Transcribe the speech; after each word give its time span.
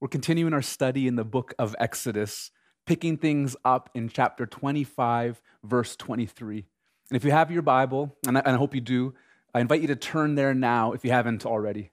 We're 0.00 0.08
continuing 0.08 0.54
our 0.54 0.62
study 0.62 1.06
in 1.06 1.16
the 1.16 1.24
book 1.24 1.52
of 1.58 1.76
Exodus, 1.78 2.52
picking 2.86 3.18
things 3.18 3.54
up 3.66 3.90
in 3.94 4.08
chapter 4.08 4.46
25, 4.46 5.42
verse 5.62 5.94
23. 5.94 6.64
And 7.10 7.16
if 7.18 7.22
you 7.22 7.32
have 7.32 7.50
your 7.50 7.60
Bible, 7.60 8.16
and 8.26 8.38
I, 8.38 8.40
and 8.40 8.54
I 8.54 8.58
hope 8.58 8.74
you 8.74 8.80
do, 8.80 9.12
I 9.54 9.60
invite 9.60 9.82
you 9.82 9.88
to 9.88 9.96
turn 9.96 10.36
there 10.36 10.54
now 10.54 10.92
if 10.92 11.04
you 11.04 11.10
haven't 11.10 11.44
already. 11.44 11.90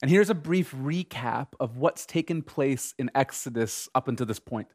And 0.00 0.08
here's 0.08 0.30
a 0.30 0.34
brief 0.34 0.72
recap 0.72 1.48
of 1.58 1.76
what's 1.76 2.06
taken 2.06 2.42
place 2.42 2.94
in 3.00 3.10
Exodus 3.16 3.88
up 3.96 4.06
until 4.06 4.26
this 4.26 4.38
point. 4.38 4.68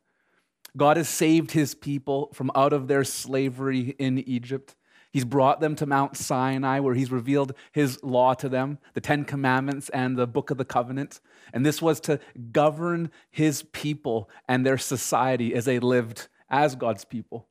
God 0.75 0.97
has 0.97 1.07
saved 1.07 1.51
his 1.51 1.75
people 1.75 2.29
from 2.33 2.51
out 2.55 2.73
of 2.73 2.89
their 2.89 3.05
slavery 3.05 3.95
in 3.97 4.19
Egypt. 4.19 4.75
He's 5.15 5.23
brought 5.23 5.61
them 5.61 5.77
to 5.77 5.85
Mount 5.85 6.17
Sinai, 6.17 6.81
where 6.81 6.93
he's 6.93 7.09
revealed 7.09 7.53
his 7.71 8.03
law 8.03 8.33
to 8.33 8.49
them, 8.49 8.79
the 8.95 8.99
Ten 8.99 9.23
Commandments 9.23 9.87
and 9.87 10.17
the 10.17 10.27
Book 10.27 10.51
of 10.51 10.57
the 10.57 10.65
Covenant. 10.65 11.21
And 11.53 11.65
this 11.65 11.81
was 11.81 12.01
to 12.01 12.19
govern 12.51 13.09
his 13.31 13.63
people 13.63 14.29
and 14.49 14.65
their 14.65 14.77
society 14.77 15.55
as 15.55 15.63
they 15.63 15.79
lived 15.79 16.27
as 16.49 16.75
God's 16.75 17.05
people. 17.05 17.47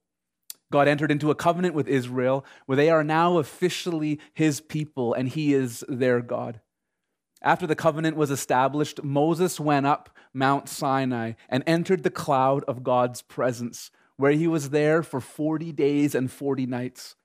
God 0.70 0.88
entered 0.88 1.10
into 1.10 1.30
a 1.30 1.34
covenant 1.34 1.74
with 1.74 1.88
Israel 1.88 2.44
where 2.66 2.76
they 2.76 2.90
are 2.90 3.02
now 3.02 3.38
officially 3.38 4.20
his 4.34 4.60
people 4.60 5.14
and 5.14 5.26
he 5.26 5.54
is 5.54 5.82
their 5.88 6.20
God. 6.20 6.60
After 7.40 7.66
the 7.66 7.74
covenant 7.74 8.14
was 8.14 8.30
established, 8.30 9.02
Moses 9.02 9.58
went 9.58 9.86
up 9.86 10.10
Mount 10.34 10.68
Sinai 10.68 11.32
and 11.48 11.64
entered 11.66 12.02
the 12.02 12.10
cloud 12.10 12.62
of 12.64 12.84
God's 12.84 13.22
presence, 13.22 13.90
where 14.18 14.32
he 14.32 14.46
was 14.46 14.68
there 14.68 15.02
for 15.02 15.18
40 15.18 15.72
days 15.72 16.14
and 16.14 16.30
40 16.30 16.66
nights. 16.66 17.16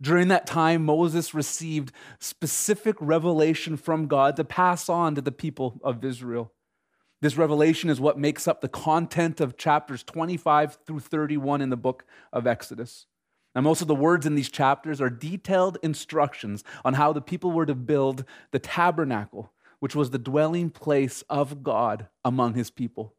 During 0.00 0.28
that 0.28 0.46
time, 0.46 0.84
Moses 0.84 1.34
received 1.34 1.92
specific 2.18 2.96
revelation 3.00 3.76
from 3.76 4.06
God 4.06 4.36
to 4.36 4.44
pass 4.44 4.88
on 4.88 5.14
to 5.14 5.20
the 5.20 5.32
people 5.32 5.80
of 5.82 6.04
Israel. 6.04 6.52
This 7.20 7.36
revelation 7.36 7.88
is 7.88 8.00
what 8.00 8.18
makes 8.18 8.46
up 8.46 8.60
the 8.60 8.68
content 8.68 9.40
of 9.40 9.56
chapters 9.56 10.02
25 10.02 10.78
through 10.86 11.00
31 11.00 11.62
in 11.62 11.70
the 11.70 11.76
book 11.76 12.04
of 12.32 12.46
Exodus. 12.46 13.06
Now, 13.54 13.60
most 13.60 13.80
of 13.80 13.88
the 13.88 13.94
words 13.94 14.26
in 14.26 14.34
these 14.34 14.50
chapters 14.50 15.00
are 15.00 15.08
detailed 15.08 15.78
instructions 15.82 16.64
on 16.84 16.94
how 16.94 17.12
the 17.12 17.22
people 17.22 17.52
were 17.52 17.66
to 17.66 17.74
build 17.74 18.24
the 18.50 18.58
tabernacle, 18.58 19.52
which 19.78 19.94
was 19.94 20.10
the 20.10 20.18
dwelling 20.18 20.70
place 20.70 21.22
of 21.30 21.62
God 21.62 22.08
among 22.24 22.54
his 22.54 22.70
people. 22.70 23.14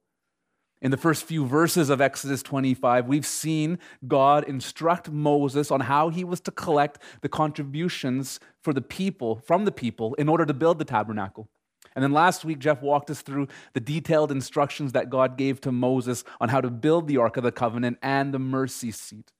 In 0.81 0.91
the 0.91 0.97
first 0.97 1.23
few 1.23 1.45
verses 1.45 1.89
of 1.89 2.01
Exodus 2.01 2.43
25, 2.43 3.07
we've 3.07 3.25
seen 3.25 3.79
God 4.07 4.43
instruct 4.43 5.09
Moses 5.09 5.71
on 5.71 5.81
how 5.81 6.09
he 6.09 6.23
was 6.23 6.41
to 6.41 6.51
collect 6.51 6.99
the 7.21 7.29
contributions 7.29 8.39
for 8.61 8.73
the 8.73 8.81
people, 8.81 9.37
from 9.37 9.65
the 9.65 9.71
people, 9.71 10.13
in 10.15 10.27
order 10.27 10.45
to 10.45 10.53
build 10.53 10.77
the 10.77 10.85
tabernacle. 10.85 11.47
And 11.95 12.03
then 12.03 12.11
last 12.11 12.43
week, 12.43 12.59
Jeff 12.59 12.81
walked 12.81 13.09
us 13.09 13.21
through 13.21 13.47
the 13.73 13.79
detailed 13.79 14.31
instructions 14.31 14.91
that 14.91 15.09
God 15.09 15.37
gave 15.37 15.61
to 15.61 15.71
Moses 15.71 16.25
on 16.41 16.49
how 16.49 16.59
to 16.59 16.69
build 16.69 17.07
the 17.07 17.17
Ark 17.17 17.37
of 17.37 17.43
the 17.43 17.53
Covenant 17.53 17.97
and 18.01 18.33
the 18.33 18.39
mercy 18.39 18.91
seat. 18.91 19.31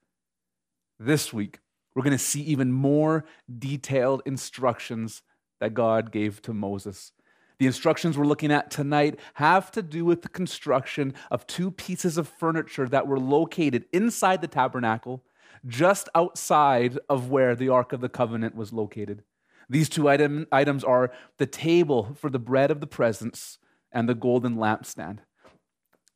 This 0.98 1.34
week, 1.34 1.60
we're 1.94 2.04
going 2.04 2.18
to 2.18 2.18
see 2.18 2.42
even 2.44 2.72
more 2.72 3.26
detailed 3.60 4.22
instructions 4.26 5.22
that 5.60 5.74
God 5.74 6.12
gave 6.12 6.42
to 6.44 6.54
Moses. 6.54 7.12
The 7.58 7.66
instructions 7.66 8.18
we're 8.18 8.26
looking 8.26 8.52
at 8.52 8.70
tonight 8.70 9.20
have 9.36 9.72
to 9.72 9.82
do 9.82 10.06
with 10.06 10.22
the 10.22 10.30
construction 10.30 11.14
of 11.32 11.48
two 11.48 11.72
pieces 11.72 12.18
of 12.18 12.28
furniture 12.28 12.88
that 12.90 13.08
were 13.08 13.20
located 13.20 13.86
inside 13.94 14.42
the 14.42 14.48
tabernacle, 14.48 15.24
just 15.66 16.10
outside 16.16 17.00
of 17.10 17.30
where 17.30 17.56
the 17.56 17.70
Ark 17.70 17.94
of 17.94 18.02
the 18.02 18.10
Covenant 18.10 18.56
was 18.56 18.74
located. 18.74 19.24
These 19.70 19.90
two 19.90 20.10
item, 20.10 20.48
items 20.52 20.84
are 20.84 21.12
the 21.38 21.48
table 21.48 22.16
for 22.20 22.30
the 22.30 22.40
bread 22.40 22.72
of 22.72 22.82
the 22.82 22.88
presence 22.88 23.58
and 23.92 24.08
the 24.08 24.14
golden 24.14 24.58
lampstand. 24.58 25.20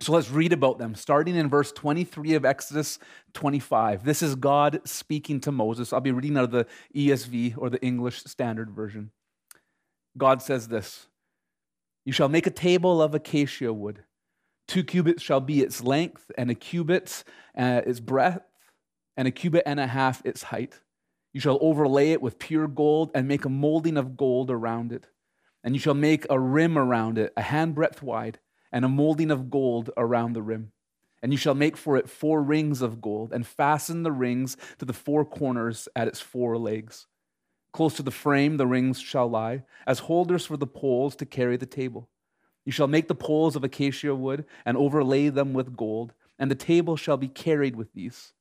So 0.02 0.14
let's 0.14 0.30
read 0.30 0.54
about 0.54 0.78
them, 0.78 0.96
starting 0.96 1.36
in 1.36 1.50
verse 1.50 1.74
23 1.74 2.34
of 2.36 2.46
Exodus 2.46 3.00
25. 3.34 4.06
This 4.06 4.22
is 4.22 4.36
God 4.36 4.80
speaking 4.86 5.42
to 5.42 5.52
Moses. 5.52 5.92
I'll 5.92 6.00
be 6.00 6.14
reading 6.14 6.38
out 6.38 6.46
of 6.46 6.52
the 6.52 6.68
ESV 6.96 7.56
or 7.58 7.70
the 7.70 7.82
English 7.82 8.24
Standard 8.24 8.72
Version. 8.72 9.12
God 10.18 10.42
says 10.42 10.70
this 10.70 11.09
you 12.06 12.14
shall 12.14 12.30
make 12.30 12.48
a 12.48 12.52
table 12.52 13.02
of 13.02 13.14
acacia 13.14 13.74
wood. 13.74 14.04
Two 14.68 14.84
cubits 14.84 15.24
shall 15.24 15.42
be 15.42 15.62
its 15.62 15.84
length, 15.84 16.32
and 16.38 16.52
a 16.52 16.56
cubit 16.56 17.24
uh, 17.58 17.82
its 17.86 18.00
breadth, 18.00 18.46
and 19.18 19.28
a 19.28 19.32
cubit 19.32 19.64
and 19.66 19.80
a 19.80 19.88
half 19.88 20.22
its 20.26 20.44
height. 20.44 20.80
You 21.34 21.40
shall 21.40 21.58
overlay 21.62 22.12
it 22.12 22.22
with 22.22 22.40
pure 22.40 22.68
gold 22.68 23.12
and 23.14 23.28
make 23.28 23.46
a 23.46 23.50
molding 23.50 23.98
of 23.98 24.18
gold 24.18 24.50
around 24.50 24.92
it. 24.92 25.08
And 25.64 25.76
you 25.76 25.80
shall 25.80 25.94
make 25.94 26.26
a 26.30 26.40
rim 26.40 26.78
around 26.78 27.18
it, 27.18 27.34
a 27.36 27.42
handbreadth 27.42 28.02
wide, 28.02 28.40
and 28.72 28.86
a 28.86 28.90
molding 28.90 29.32
of 29.32 29.50
gold 29.50 29.90
around 29.98 30.34
the 30.34 30.42
rim. 30.42 30.72
And 31.22 31.32
you 31.32 31.38
shall 31.38 31.56
make 31.56 31.76
for 31.76 31.98
it 31.98 32.10
four 32.10 32.42
rings 32.42 32.82
of 32.82 33.02
gold, 33.02 33.34
and 33.34 33.46
fasten 33.46 34.04
the 34.04 34.12
rings 34.12 34.56
to 34.78 34.86
the 34.86 34.94
four 34.94 35.26
corners 35.26 35.88
at 35.96 36.08
its 36.08 36.22
four 36.22 36.58
legs. 36.58 37.08
Close 37.72 37.96
to 37.96 38.04
the 38.04 38.12
frame 38.12 38.58
the 38.58 38.68
rings 38.68 39.00
shall 39.00 39.30
lie, 39.30 39.64
as 39.86 40.00
holders 40.00 40.46
for 40.46 40.58
the 40.58 40.68
poles 40.68 41.16
to 41.18 41.26
carry 41.26 41.58
the 41.58 41.66
table. 41.66 42.10
You 42.66 42.72
shall 42.72 42.88
make 42.88 43.08
the 43.08 43.16
poles 43.16 43.56
of 43.56 43.64
acacia 43.64 44.16
wood 44.16 44.46
and 44.66 44.78
overlay 44.78 45.30
them 45.30 45.54
with 45.54 45.78
gold, 45.78 46.14
and 46.38 46.50
the 46.50 46.56
table 46.56 46.96
shall 46.96 47.18
be 47.18 47.28
carried 47.28 47.76
with 47.76 47.94
these. 47.94 48.34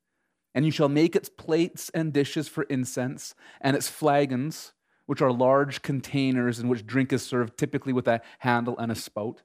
And 0.55 0.65
you 0.65 0.71
shall 0.71 0.89
make 0.89 1.15
its 1.15 1.29
plates 1.29 1.91
and 1.91 2.13
dishes 2.13 2.49
for 2.49 2.65
incense, 2.65 3.35
and 3.61 3.77
its 3.77 3.89
flagons, 3.89 4.73
which 5.07 5.23
are 5.23 5.33
large 5.33 5.83
containers 5.83 6.59
in 6.59 6.69
which 6.69 6.87
drink 6.87 7.13
is 7.13 7.23
served, 7.23 7.57
typically 7.57 7.93
with 7.93 8.09
a 8.09 8.21
handle 8.41 8.77
and 8.79 8.91
a 8.91 8.95
spout, 8.95 9.43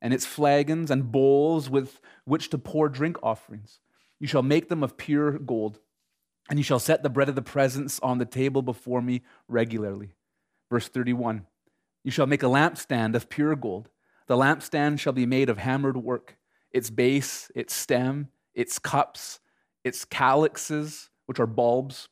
and 0.00 0.14
its 0.14 0.26
flagons 0.26 0.90
and 0.90 1.10
bowls 1.10 1.68
with 1.68 2.00
which 2.24 2.50
to 2.50 2.58
pour 2.58 2.88
drink 2.88 3.16
offerings. 3.22 3.80
You 4.20 4.26
shall 4.26 4.42
make 4.42 4.68
them 4.68 4.82
of 4.82 4.96
pure 4.96 5.38
gold. 5.38 5.80
And 6.48 6.58
you 6.58 6.62
shall 6.62 6.78
set 6.78 7.02
the 7.02 7.10
bread 7.10 7.28
of 7.28 7.34
the 7.34 7.42
presence 7.42 7.98
on 8.00 8.18
the 8.18 8.26
table 8.26 8.62
before 8.62 9.00
me 9.00 9.22
regularly. 9.48 10.14
Verse 10.70 10.88
31 10.88 11.46
You 12.02 12.10
shall 12.10 12.26
make 12.26 12.42
a 12.42 12.46
lampstand 12.46 13.14
of 13.14 13.28
pure 13.28 13.56
gold. 13.56 13.88
The 14.26 14.36
lampstand 14.36 15.00
shall 15.00 15.12
be 15.12 15.26
made 15.26 15.48
of 15.48 15.58
hammered 15.58 15.96
work, 15.96 16.36
its 16.70 16.90
base, 16.90 17.50
its 17.54 17.74
stem, 17.74 18.28
its 18.54 18.78
cups, 18.78 19.40
its 19.84 20.04
calyxes, 20.04 21.10
which 21.26 21.40
are 21.40 21.46
bulbs, 21.46 22.08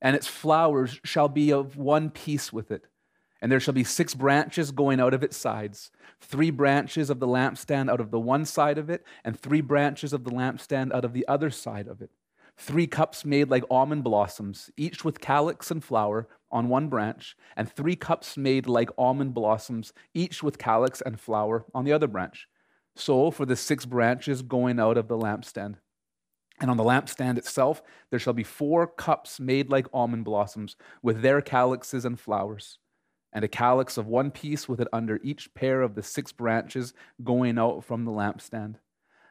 and 0.00 0.16
its 0.16 0.26
flowers 0.26 0.98
shall 1.04 1.28
be 1.28 1.52
of 1.52 1.76
one 1.76 2.10
piece 2.10 2.52
with 2.52 2.70
it. 2.70 2.86
And 3.42 3.50
there 3.50 3.60
shall 3.60 3.74
be 3.74 3.84
six 3.84 4.14
branches 4.14 4.70
going 4.70 5.00
out 5.00 5.14
of 5.14 5.22
its 5.22 5.36
sides 5.36 5.90
three 6.22 6.50
branches 6.50 7.08
of 7.08 7.18
the 7.18 7.26
lampstand 7.26 7.90
out 7.90 8.00
of 8.00 8.10
the 8.10 8.20
one 8.20 8.44
side 8.44 8.76
of 8.76 8.90
it, 8.90 9.02
and 9.24 9.38
three 9.38 9.62
branches 9.62 10.12
of 10.12 10.24
the 10.24 10.30
lampstand 10.30 10.92
out 10.92 11.04
of 11.04 11.14
the 11.14 11.26
other 11.26 11.48
side 11.48 11.88
of 11.88 12.02
it 12.02 12.10
three 12.60 12.86
cups 12.86 13.24
made 13.24 13.48
like 13.48 13.64
almond 13.70 14.04
blossoms, 14.04 14.70
each 14.76 15.04
with 15.04 15.20
calyx 15.20 15.70
and 15.70 15.82
flower 15.82 16.28
on 16.52 16.68
one 16.68 16.88
branch, 16.88 17.36
and 17.56 17.70
three 17.70 17.96
cups 17.96 18.36
made 18.36 18.66
like 18.66 18.90
almond 18.98 19.32
blossoms, 19.32 19.92
each 20.14 20.42
with 20.42 20.58
calyx 20.58 21.00
and 21.00 21.18
flower 21.18 21.64
on 21.74 21.84
the 21.84 21.92
other 21.92 22.06
branch. 22.06 22.48
So 22.96 23.30
for 23.30 23.46
the 23.46 23.56
six 23.56 23.86
branches 23.86 24.42
going 24.42 24.78
out 24.78 24.98
of 24.98 25.08
the 25.08 25.16
lampstand. 25.16 25.76
And 26.60 26.70
on 26.70 26.76
the 26.76 26.84
lampstand 26.84 27.38
itself, 27.38 27.82
there 28.10 28.18
shall 28.18 28.34
be 28.34 28.44
four 28.44 28.86
cups 28.86 29.40
made 29.40 29.70
like 29.70 29.86
almond 29.94 30.24
blossoms, 30.24 30.76
with 31.02 31.22
their 31.22 31.40
calyxes 31.40 32.04
and 32.04 32.20
flowers, 32.20 32.78
and 33.32 33.42
a 33.42 33.48
calyx 33.48 33.96
of 33.96 34.06
one 34.06 34.30
piece 34.30 34.68
with 34.68 34.80
it 34.80 34.88
under 34.92 35.18
each 35.22 35.54
pair 35.54 35.80
of 35.80 35.94
the 35.94 36.02
six 36.02 36.32
branches 36.32 36.92
going 37.24 37.58
out 37.58 37.84
from 37.84 38.04
the 38.04 38.10
lampstand. 38.10 38.74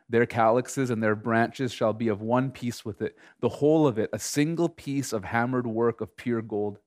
Their 0.09 0.25
calyxes 0.25 0.89
and 0.89 1.03
their 1.03 1.15
branches 1.15 1.71
shall 1.71 1.93
be 1.93 2.07
of 2.07 2.21
one 2.21 2.49
piece 2.49 2.83
with 2.83 3.01
it, 3.01 3.15
the 3.41 3.49
whole 3.49 3.85
of 3.85 3.99
it, 3.99 4.09
a 4.11 4.19
single 4.19 4.67
piece 4.67 5.13
of 5.13 5.23
hammered 5.23 5.67
work 5.67 6.01
of 6.01 6.17
pure 6.17 6.41
gold. 6.41 6.79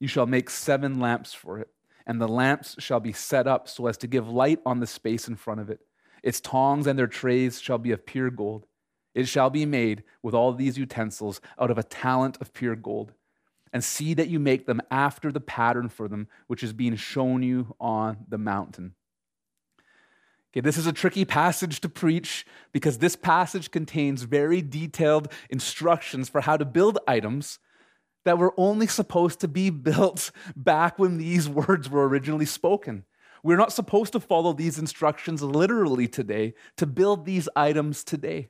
You 0.00 0.08
shall 0.08 0.26
make 0.26 0.50
seven 0.50 0.98
lamps 0.98 1.32
for 1.32 1.60
it, 1.60 1.68
and 2.06 2.20
the 2.20 2.28
lamps 2.28 2.74
shall 2.78 3.00
be 3.00 3.12
set 3.12 3.46
up 3.46 3.68
so 3.68 3.86
as 3.86 3.96
to 3.98 4.08
give 4.08 4.28
light 4.28 4.60
on 4.66 4.80
the 4.80 4.86
space 4.86 5.28
in 5.28 5.36
front 5.36 5.60
of 5.60 5.70
it. 5.70 5.80
Its 6.24 6.40
tongs 6.40 6.88
and 6.88 6.98
their 6.98 7.06
trays 7.06 7.60
shall 7.60 7.78
be 7.78 7.92
of 7.92 8.04
pure 8.04 8.30
gold. 8.30 8.66
It 9.14 9.28
shall 9.28 9.48
be 9.48 9.64
made 9.64 10.02
with 10.22 10.34
all 10.34 10.52
these 10.52 10.76
utensils 10.76 11.40
out 11.58 11.70
of 11.70 11.78
a 11.78 11.84
talent 11.84 12.36
of 12.40 12.52
pure 12.52 12.76
gold. 12.76 13.12
And 13.72 13.84
see 13.84 14.14
that 14.14 14.28
you 14.28 14.38
make 14.38 14.66
them 14.66 14.80
after 14.90 15.30
the 15.30 15.40
pattern 15.40 15.88
for 15.88 16.08
them, 16.08 16.28
which 16.46 16.62
is 16.62 16.72
being 16.72 16.96
shown 16.96 17.42
you 17.42 17.74
on 17.78 18.18
the 18.28 18.38
mountain. 18.38 18.94
Okay, 20.56 20.62
this 20.62 20.78
is 20.78 20.86
a 20.86 20.92
tricky 20.94 21.26
passage 21.26 21.82
to 21.82 21.88
preach 21.90 22.46
because 22.72 22.96
this 22.96 23.14
passage 23.14 23.70
contains 23.70 24.22
very 24.22 24.62
detailed 24.62 25.30
instructions 25.50 26.30
for 26.30 26.40
how 26.40 26.56
to 26.56 26.64
build 26.64 26.98
items 27.06 27.58
that 28.24 28.38
were 28.38 28.54
only 28.56 28.86
supposed 28.86 29.38
to 29.40 29.48
be 29.48 29.68
built 29.90 30.30
back 30.56 30.98
when 30.98 31.18
these 31.18 31.46
words 31.46 31.90
were 31.90 32.08
originally 32.08 32.46
spoken. 32.46 33.04
We're 33.42 33.58
not 33.58 33.70
supposed 33.70 34.14
to 34.14 34.20
follow 34.20 34.54
these 34.54 34.78
instructions 34.78 35.42
literally 35.42 36.08
today 36.08 36.54
to 36.78 36.86
build 36.86 37.26
these 37.26 37.50
items 37.54 38.02
today. 38.02 38.48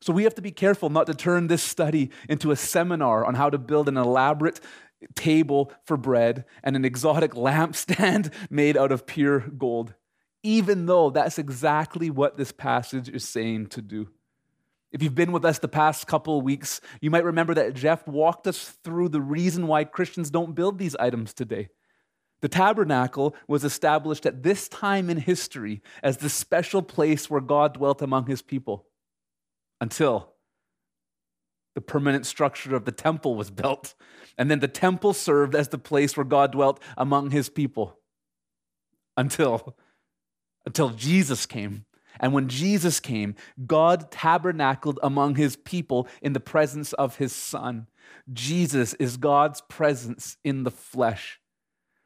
So 0.00 0.12
we 0.12 0.22
have 0.22 0.36
to 0.36 0.42
be 0.42 0.52
careful 0.52 0.88
not 0.88 1.08
to 1.08 1.14
turn 1.14 1.48
this 1.48 1.64
study 1.64 2.12
into 2.28 2.52
a 2.52 2.56
seminar 2.56 3.24
on 3.24 3.34
how 3.34 3.50
to 3.50 3.58
build 3.58 3.88
an 3.88 3.96
elaborate 3.96 4.60
table 5.16 5.72
for 5.84 5.96
bread 5.96 6.44
and 6.62 6.76
an 6.76 6.84
exotic 6.84 7.32
lampstand 7.34 8.32
made 8.50 8.76
out 8.76 8.92
of 8.92 9.04
pure 9.04 9.40
gold. 9.40 9.94
Even 10.44 10.86
though 10.86 11.10
that's 11.10 11.38
exactly 11.38 12.10
what 12.10 12.36
this 12.36 12.52
passage 12.52 13.08
is 13.08 13.26
saying 13.28 13.66
to 13.68 13.82
do. 13.82 14.08
If 14.92 15.02
you've 15.02 15.14
been 15.14 15.32
with 15.32 15.44
us 15.44 15.58
the 15.58 15.66
past 15.66 16.06
couple 16.06 16.38
of 16.38 16.44
weeks, 16.44 16.80
you 17.00 17.10
might 17.10 17.24
remember 17.24 17.54
that 17.54 17.74
Jeff 17.74 18.06
walked 18.06 18.46
us 18.46 18.76
through 18.84 19.08
the 19.08 19.20
reason 19.20 19.66
why 19.66 19.82
Christians 19.82 20.30
don't 20.30 20.54
build 20.54 20.78
these 20.78 20.94
items 20.96 21.34
today. 21.34 21.70
The 22.42 22.48
tabernacle 22.48 23.34
was 23.48 23.64
established 23.64 24.26
at 24.26 24.42
this 24.42 24.68
time 24.68 25.10
in 25.10 25.16
history 25.16 25.82
as 26.02 26.18
the 26.18 26.28
special 26.28 26.82
place 26.82 27.28
where 27.28 27.40
God 27.40 27.74
dwelt 27.74 28.02
among 28.02 28.26
his 28.26 28.42
people 28.42 28.86
until 29.80 30.34
the 31.74 31.80
permanent 31.80 32.26
structure 32.26 32.76
of 32.76 32.84
the 32.84 32.92
temple 32.92 33.34
was 33.34 33.50
built. 33.50 33.94
And 34.38 34.50
then 34.50 34.60
the 34.60 34.68
temple 34.68 35.12
served 35.12 35.54
as 35.54 35.68
the 35.68 35.78
place 35.78 36.16
where 36.16 36.24
God 36.24 36.52
dwelt 36.52 36.80
among 36.96 37.30
his 37.30 37.48
people 37.48 37.98
until, 39.16 39.76
until 40.66 40.90
Jesus 40.90 41.46
came. 41.46 41.84
And 42.20 42.32
when 42.32 42.48
Jesus 42.48 43.00
came, 43.00 43.34
God 43.66 44.10
tabernacled 44.10 45.00
among 45.02 45.34
his 45.34 45.56
people 45.56 46.06
in 46.22 46.32
the 46.32 46.40
presence 46.40 46.92
of 46.92 47.16
his 47.16 47.32
Son. 47.32 47.88
Jesus 48.32 48.94
is 48.94 49.16
God's 49.16 49.60
presence 49.62 50.36
in 50.44 50.62
the 50.62 50.70
flesh. 50.70 51.40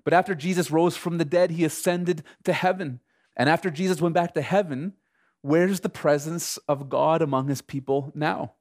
But 0.04 0.14
after 0.14 0.34
Jesus 0.34 0.70
rose 0.70 0.96
from 0.96 1.18
the 1.18 1.24
dead, 1.24 1.50
he 1.50 1.64
ascended 1.64 2.22
to 2.44 2.52
heaven. 2.52 3.00
And 3.36 3.48
after 3.48 3.70
Jesus 3.70 4.00
went 4.00 4.14
back 4.14 4.34
to 4.34 4.42
heaven, 4.42 4.94
where's 5.42 5.80
the 5.80 5.88
presence 5.88 6.56
of 6.68 6.88
God 6.88 7.20
among 7.20 7.48
his 7.48 7.60
people 7.60 8.10
now? 8.14 8.54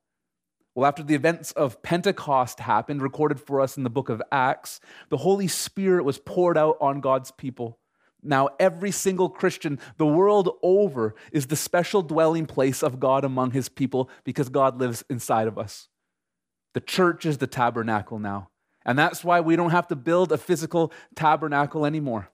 Well, 0.75 0.85
after 0.85 1.01
the 1.01 1.15
events 1.15 1.53
of 1.53 1.81
Pentecost 1.81 2.59
happened, 2.59 3.01
recorded 3.01 3.39
for 3.39 3.61
us 3.61 3.77
in 3.77 3.83
the 3.83 3.89
book 3.89 4.09
of 4.09 4.21
Acts, 4.31 4.79
the 5.09 5.17
Holy 5.17 5.47
Spirit 5.47 6.03
was 6.03 6.19
poured 6.19 6.57
out 6.57 6.77
on 6.79 7.01
God's 7.01 7.31
people. 7.31 7.79
Now, 8.23 8.49
every 8.59 8.91
single 8.91 9.29
Christian 9.29 9.79
the 9.97 10.05
world 10.05 10.57
over 10.63 11.15
is 11.31 11.47
the 11.47 11.55
special 11.55 12.01
dwelling 12.01 12.45
place 12.45 12.83
of 12.83 12.99
God 12.99 13.23
among 13.23 13.51
his 13.51 13.69
people 13.69 14.09
because 14.23 14.49
God 14.49 14.79
lives 14.79 15.03
inside 15.09 15.47
of 15.47 15.57
us. 15.57 15.87
The 16.73 16.81
church 16.81 17.25
is 17.25 17.37
the 17.37 17.47
tabernacle 17.47 18.19
now. 18.19 18.49
And 18.85 18.97
that's 18.97 19.23
why 19.23 19.41
we 19.41 19.55
don't 19.55 19.71
have 19.71 19.87
to 19.87 19.95
build 19.95 20.31
a 20.31 20.37
physical 20.37 20.91
tabernacle 21.15 21.85
anymore. 21.85 22.29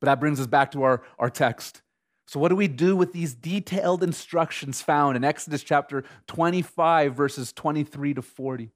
But 0.00 0.06
that 0.06 0.20
brings 0.20 0.40
us 0.40 0.46
back 0.46 0.70
to 0.72 0.82
our, 0.82 1.02
our 1.18 1.30
text. 1.30 1.82
So, 2.26 2.40
what 2.40 2.48
do 2.48 2.56
we 2.56 2.68
do 2.68 2.96
with 2.96 3.12
these 3.12 3.34
detailed 3.34 4.02
instructions 4.02 4.80
found 4.80 5.16
in 5.16 5.24
Exodus 5.24 5.62
chapter 5.62 6.04
25, 6.28 7.14
verses 7.14 7.52
23 7.52 8.14
to 8.14 8.22
40? 8.22 8.70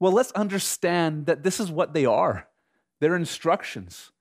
Well, 0.00 0.12
let's 0.12 0.32
understand 0.32 1.26
that 1.26 1.42
this 1.42 1.60
is 1.60 1.70
what 1.70 1.92
they 1.92 2.06
are 2.06 2.48
they're 3.00 3.16
instructions. 3.16 4.12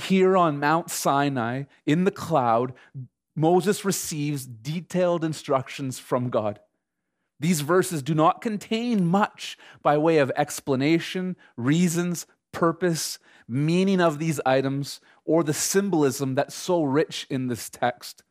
Here 0.00 0.36
on 0.36 0.60
Mount 0.60 0.90
Sinai, 0.90 1.64
in 1.84 2.04
the 2.04 2.10
cloud, 2.10 2.72
Moses 3.36 3.84
receives 3.84 4.46
detailed 4.46 5.24
instructions 5.24 5.98
from 5.98 6.30
God. 6.30 6.60
These 7.38 7.60
verses 7.62 8.02
do 8.02 8.14
not 8.14 8.42
contain 8.42 9.06
much 9.06 9.58
by 9.82 9.98
way 9.98 10.18
of 10.18 10.32
explanation, 10.36 11.36
reasons, 11.56 12.26
purpose, 12.52 13.18
meaning 13.48 14.00
of 14.00 14.18
these 14.18 14.40
items, 14.44 15.00
or 15.24 15.42
the 15.42 15.54
symbolism 15.54 16.34
that's 16.34 16.54
so 16.54 16.82
rich 16.82 17.26
in 17.30 17.48
this 17.48 17.70
text. 17.70 18.22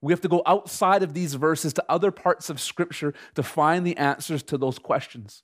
We 0.00 0.12
have 0.12 0.20
to 0.22 0.28
go 0.28 0.42
outside 0.46 1.02
of 1.02 1.14
these 1.14 1.34
verses 1.34 1.72
to 1.74 1.84
other 1.88 2.10
parts 2.10 2.50
of 2.50 2.60
Scripture 2.60 3.14
to 3.34 3.42
find 3.42 3.86
the 3.86 3.96
answers 3.96 4.42
to 4.44 4.58
those 4.58 4.78
questions. 4.78 5.42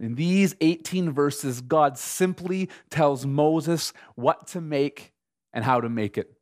In 0.00 0.14
these 0.14 0.56
18 0.62 1.12
verses, 1.12 1.60
God 1.60 1.98
simply 1.98 2.70
tells 2.88 3.26
Moses 3.26 3.92
what 4.14 4.46
to 4.48 4.60
make 4.60 5.12
and 5.52 5.62
how 5.62 5.80
to 5.80 5.90
make 5.90 6.16
it. 6.16 6.32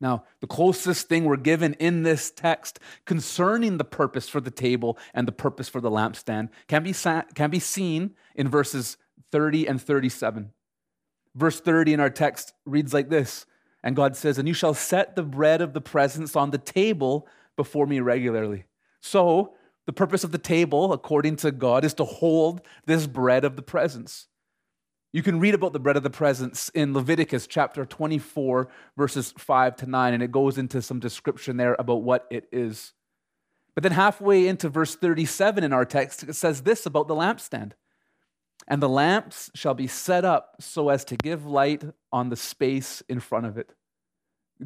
Now, 0.00 0.24
the 0.40 0.46
closest 0.46 1.08
thing 1.08 1.24
we're 1.24 1.36
given 1.36 1.74
in 1.74 2.02
this 2.02 2.30
text 2.30 2.80
concerning 3.04 3.76
the 3.76 3.84
purpose 3.84 4.28
for 4.28 4.40
the 4.40 4.50
table 4.50 4.98
and 5.14 5.28
the 5.28 5.32
purpose 5.32 5.68
for 5.68 5.80
the 5.80 5.90
lampstand 5.90 6.48
can 6.68 6.82
be, 6.82 6.94
can 7.34 7.50
be 7.50 7.60
seen 7.60 8.16
in 8.34 8.48
verses 8.48 8.96
30 9.30 9.68
and 9.68 9.80
37. 9.80 10.50
Verse 11.34 11.60
30 11.60 11.94
in 11.94 12.00
our 12.00 12.10
text 12.10 12.54
reads 12.64 12.92
like 12.92 13.10
this 13.10 13.46
And 13.84 13.94
God 13.94 14.16
says, 14.16 14.38
And 14.38 14.48
you 14.48 14.54
shall 14.54 14.74
set 14.74 15.14
the 15.14 15.22
bread 15.22 15.60
of 15.60 15.74
the 15.74 15.80
presence 15.80 16.34
on 16.34 16.50
the 16.50 16.58
table 16.58 17.28
before 17.54 17.86
me 17.86 18.00
regularly. 18.00 18.64
So, 19.00 19.54
the 19.90 19.94
purpose 19.94 20.22
of 20.22 20.30
the 20.30 20.38
table, 20.38 20.92
according 20.92 21.34
to 21.34 21.50
God, 21.50 21.84
is 21.84 21.94
to 21.94 22.04
hold 22.04 22.60
this 22.86 23.08
bread 23.08 23.44
of 23.44 23.56
the 23.56 23.62
presence. 23.62 24.28
You 25.12 25.20
can 25.20 25.40
read 25.40 25.52
about 25.52 25.72
the 25.72 25.80
bread 25.80 25.96
of 25.96 26.04
the 26.04 26.10
presence 26.10 26.68
in 26.68 26.94
Leviticus 26.94 27.48
chapter 27.48 27.84
24, 27.84 28.68
verses 28.96 29.34
5 29.36 29.74
to 29.74 29.86
9, 29.86 30.14
and 30.14 30.22
it 30.22 30.30
goes 30.30 30.58
into 30.58 30.80
some 30.80 31.00
description 31.00 31.56
there 31.56 31.74
about 31.76 32.04
what 32.04 32.28
it 32.30 32.46
is. 32.52 32.92
But 33.74 33.82
then, 33.82 33.90
halfway 33.90 34.46
into 34.46 34.68
verse 34.68 34.94
37 34.94 35.64
in 35.64 35.72
our 35.72 35.84
text, 35.84 36.22
it 36.22 36.36
says 36.36 36.62
this 36.62 36.86
about 36.86 37.08
the 37.08 37.16
lampstand 37.16 37.72
and 38.68 38.80
the 38.80 38.88
lamps 38.88 39.50
shall 39.56 39.74
be 39.74 39.88
set 39.88 40.24
up 40.24 40.54
so 40.60 40.90
as 40.90 41.04
to 41.06 41.16
give 41.16 41.46
light 41.46 41.82
on 42.12 42.28
the 42.28 42.36
space 42.36 43.02
in 43.08 43.18
front 43.18 43.46
of 43.46 43.58
it. 43.58 43.74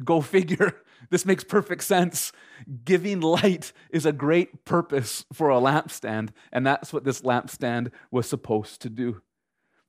Go 0.03 0.21
figure. 0.21 0.81
This 1.11 1.25
makes 1.25 1.43
perfect 1.43 1.83
sense. 1.83 2.31
Giving 2.83 3.19
light 3.21 3.73
is 3.91 4.07
a 4.07 4.11
great 4.11 4.65
purpose 4.65 5.23
for 5.31 5.51
a 5.51 5.57
lampstand, 5.57 6.29
and 6.51 6.65
that's 6.65 6.91
what 6.91 7.03
this 7.03 7.21
lampstand 7.21 7.91
was 8.09 8.27
supposed 8.27 8.81
to 8.81 8.89
do. 8.89 9.21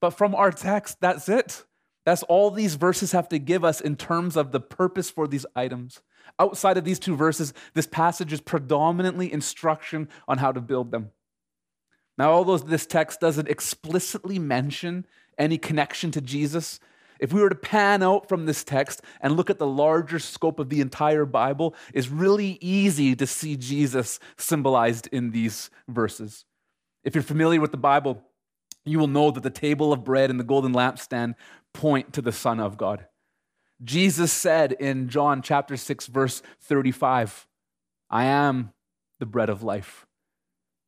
But 0.01 0.11
from 0.11 0.35
our 0.35 0.51
text, 0.51 1.01
that's 1.01 1.31
it. 1.31 1.65
That's 2.05 2.23
all 2.25 2.51
these 2.51 2.75
verses 2.75 3.13
have 3.13 3.29
to 3.31 3.39
give 3.39 3.65
us 3.65 3.81
in 3.81 3.97
terms 3.97 4.37
of 4.37 4.53
the 4.53 4.61
purpose 4.61 5.09
for 5.09 5.27
these 5.27 5.47
items. 5.57 6.03
Outside 6.39 6.77
of 6.77 6.85
these 6.85 6.99
two 6.99 7.17
verses, 7.17 7.55
this 7.75 7.87
passage 7.87 8.33
is 8.33 8.41
predominantly 8.41 9.33
instruction 9.33 10.09
on 10.29 10.39
how 10.39 10.53
to 10.53 10.61
build 10.61 10.93
them. 10.93 11.11
Now, 12.19 12.33
although 12.33 12.59
this 12.59 12.87
text 12.87 13.21
doesn't 13.21 13.49
explicitly 13.49 14.39
mention 14.39 15.07
any 15.39 15.59
connection 15.59 16.11
to 16.13 16.21
Jesus, 16.21 16.79
if 17.21 17.33
we 17.33 17.41
were 17.41 17.49
to 17.49 17.55
pan 17.55 18.03
out 18.03 18.29
from 18.29 18.47
this 18.47 18.65
text 18.65 19.03
and 19.21 19.37
look 19.37 19.51
at 19.51 19.59
the 19.59 19.67
larger 19.67 20.19
scope 20.19 20.59
of 20.59 20.69
the 20.69 20.81
entire 20.81 21.25
Bible, 21.25 21.75
it's 21.95 22.09
really 22.09 22.59
easy 22.61 23.17
to 23.17 23.27
see 23.27 23.57
Jesus 23.57 24.19
symbolized 24.37 25.09
in 25.13 25.31
these 25.31 25.71
verses. 25.89 26.45
If 27.05 27.15
you're 27.15 27.23
familiar 27.23 27.61
with 27.61 27.71
the 27.71 27.77
Bible, 27.77 28.23
you 28.85 28.99
will 28.99 29.09
know 29.09 29.31
that 29.31 29.43
the 29.43 29.51
table 29.51 29.93
of 29.93 30.05
bread 30.05 30.31
and 30.31 30.39
the 30.39 30.45
golden 30.45 30.73
lampstand 30.73 31.35
point 31.73 32.13
to 32.15 32.23
the 32.23 32.33
Son 32.33 32.61
of 32.61 32.77
God. 32.77 33.07
Jesus 33.83 34.33
said 34.33 34.73
in 34.73 35.09
John 35.09 35.43
chapter 35.43 35.77
6 35.77 36.07
verse 36.07 36.43
35, 36.63 37.47
I 38.09 38.25
am 38.25 38.73
the 39.19 39.27
bread 39.27 39.51
of 39.51 39.63
life. 39.63 40.07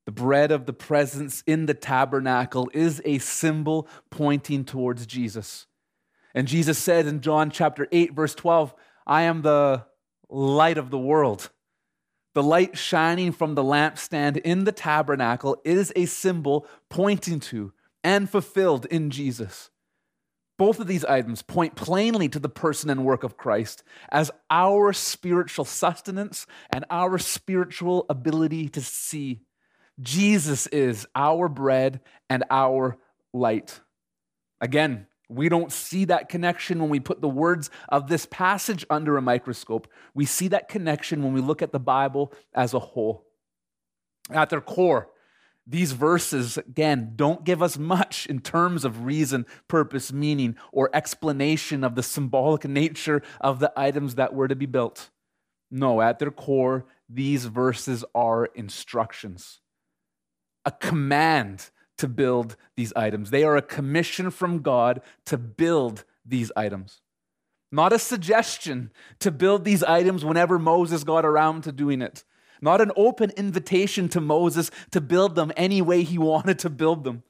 The 0.07 0.12
bread 0.12 0.50
of 0.50 0.64
the 0.64 0.73
presence 0.73 1.43
in 1.47 1.67
the 1.67 1.75
tabernacle 1.75 2.71
is 2.73 3.03
a 3.05 3.19
symbol 3.19 3.87
pointing 4.11 4.64
towards 4.64 5.07
Jesus. 5.07 5.67
And 6.35 6.47
Jesus 6.47 6.79
said 6.79 7.07
in 7.07 7.21
John 7.21 7.51
chapter 7.51 7.89
8, 7.91 8.15
verse 8.15 8.35
12, 8.35 8.75
I 9.07 9.23
am 9.23 9.43
the 9.43 9.87
light 10.29 10.79
of 10.79 10.91
the 10.91 10.99
world. 10.99 11.51
The 12.35 12.43
light 12.43 12.79
shining 12.79 13.33
from 13.33 13.55
the 13.55 13.65
lampstand 13.65 14.37
in 14.37 14.63
the 14.65 14.71
tabernacle 14.71 15.61
is 15.65 15.93
a 15.97 16.07
symbol 16.07 16.67
pointing 16.89 17.41
to 17.41 17.73
and 18.05 18.31
fulfilled 18.31 18.87
in 18.87 19.11
Jesus. 19.11 19.71
Both 20.57 20.79
of 20.79 20.87
these 20.87 21.05
items 21.05 21.43
point 21.43 21.75
plainly 21.75 22.29
to 22.29 22.39
the 22.39 22.49
person 22.49 22.91
and 22.91 23.05
work 23.05 23.25
of 23.25 23.37
Christ 23.37 23.83
as 24.11 24.31
our 24.51 24.93
spiritual 24.93 25.65
sustenance 25.65 26.47
and 26.71 26.85
our 26.91 27.19
spiritual 27.19 28.07
ability 28.09 28.69
to 28.69 28.81
see. 28.81 29.41
Jesus 30.01 30.69
is 30.69 31.09
our 31.17 31.49
bread 31.49 32.01
and 32.31 32.45
our 32.51 32.99
light. 33.33 33.81
Again, 34.61 35.08
we 35.29 35.49
don't 35.49 35.73
see 35.73 36.07
that 36.07 36.29
connection 36.29 36.81
when 36.81 36.89
we 36.89 37.01
put 37.01 37.21
the 37.21 37.29
words 37.29 37.71
of 37.89 38.09
this 38.09 38.27
passage 38.27 38.85
under 38.89 39.17
a 39.17 39.23
microscope. 39.23 39.89
We 40.15 40.25
see 40.25 40.49
that 40.49 40.69
connection 40.69 41.23
when 41.23 41.33
we 41.33 41.41
look 41.41 41.63
at 41.63 41.73
the 41.73 41.81
Bible 41.81 42.33
as 42.55 42.75
a 42.75 42.79
whole. 42.79 43.27
At 44.31 44.51
their 44.51 44.61
core, 44.61 45.11
these 45.67 45.93
verses, 45.93 46.57
again, 46.57 47.13
don't 47.15 47.45
give 47.45 47.63
us 47.63 47.77
much 47.77 48.27
in 48.27 48.41
terms 48.41 48.85
of 48.85 49.05
reason, 49.05 49.45
purpose, 49.69 50.13
meaning, 50.13 50.57
or 50.73 50.89
explanation 50.95 51.85
of 51.85 51.95
the 51.95 52.03
symbolic 52.03 52.65
nature 52.65 53.23
of 53.41 53.61
the 53.61 53.73
items 53.77 54.15
that 54.15 54.33
were 54.33 54.49
to 54.49 54.57
be 54.57 54.67
built. 54.67 55.11
No, 55.71 56.01
at 56.01 56.19
their 56.19 56.31
core, 56.31 56.87
these 57.09 57.45
verses 57.45 58.05
are 58.15 58.47
instructions 58.47 59.61
a 60.65 60.71
command 60.71 61.71
to 61.99 62.09
build 62.09 62.57
these 62.76 62.93
items. 62.95 63.31
They 63.31 63.45
are 63.45 63.57
a 63.57 63.62
commission 63.62 64.31
from 64.31 64.62
God 64.62 65.02
to 65.26 65.37
build 65.37 66.05
these 66.25 66.50
items. 66.57 67.00
Not 67.71 67.93
a 67.93 67.99
suggestion 67.99 68.90
to 69.19 69.31
build 69.31 69.64
these 69.64 69.85
items 69.85 70.25
whenever 70.25 70.59
Moses 70.59 71.05
got 71.05 71.26
around 71.26 71.64
to 71.64 71.73
doing 71.73 72.00
it. 72.00 72.25
Not 72.62 72.81
an 72.81 72.93
open 72.97 73.31
invitation 73.37 74.09
to 74.11 74.21
Moses 74.21 74.71
to 74.90 75.00
build 75.00 75.35
them 75.35 75.52
any 75.57 75.83
way 75.83 76.02
he 76.02 76.19
wanted 76.33 76.59
to 76.61 76.71
build 76.71 77.05
them. 77.05 77.23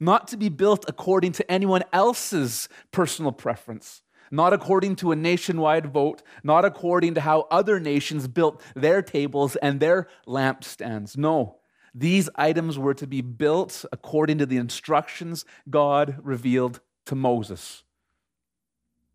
Not 0.00 0.28
to 0.28 0.36
be 0.36 0.48
built 0.48 0.84
according 0.88 1.32
to 1.32 1.50
anyone 1.50 1.84
else's 1.92 2.68
personal 2.90 3.32
preference. 3.32 4.02
not 4.34 4.54
according 4.54 4.96
to 4.96 5.12
a 5.12 5.16
nationwide 5.16 5.86
vote, 5.92 6.22
not 6.42 6.64
according 6.64 7.12
to 7.14 7.20
how 7.20 7.46
other 7.50 7.78
nations 7.78 8.26
built 8.26 8.62
their 8.74 9.02
tables 9.02 9.56
and 9.56 9.78
their 9.78 10.08
lampstands. 10.26 11.18
No, 11.18 11.58
these 11.94 12.28
items 12.36 12.78
were 12.78 12.94
to 12.94 13.06
be 13.06 13.20
built 13.20 13.84
according 13.92 14.38
to 14.38 14.46
the 14.46 14.56
instructions 14.56 15.44
God 15.68 16.16
revealed 16.22 16.80
to 17.06 17.14
Moses. 17.14 17.82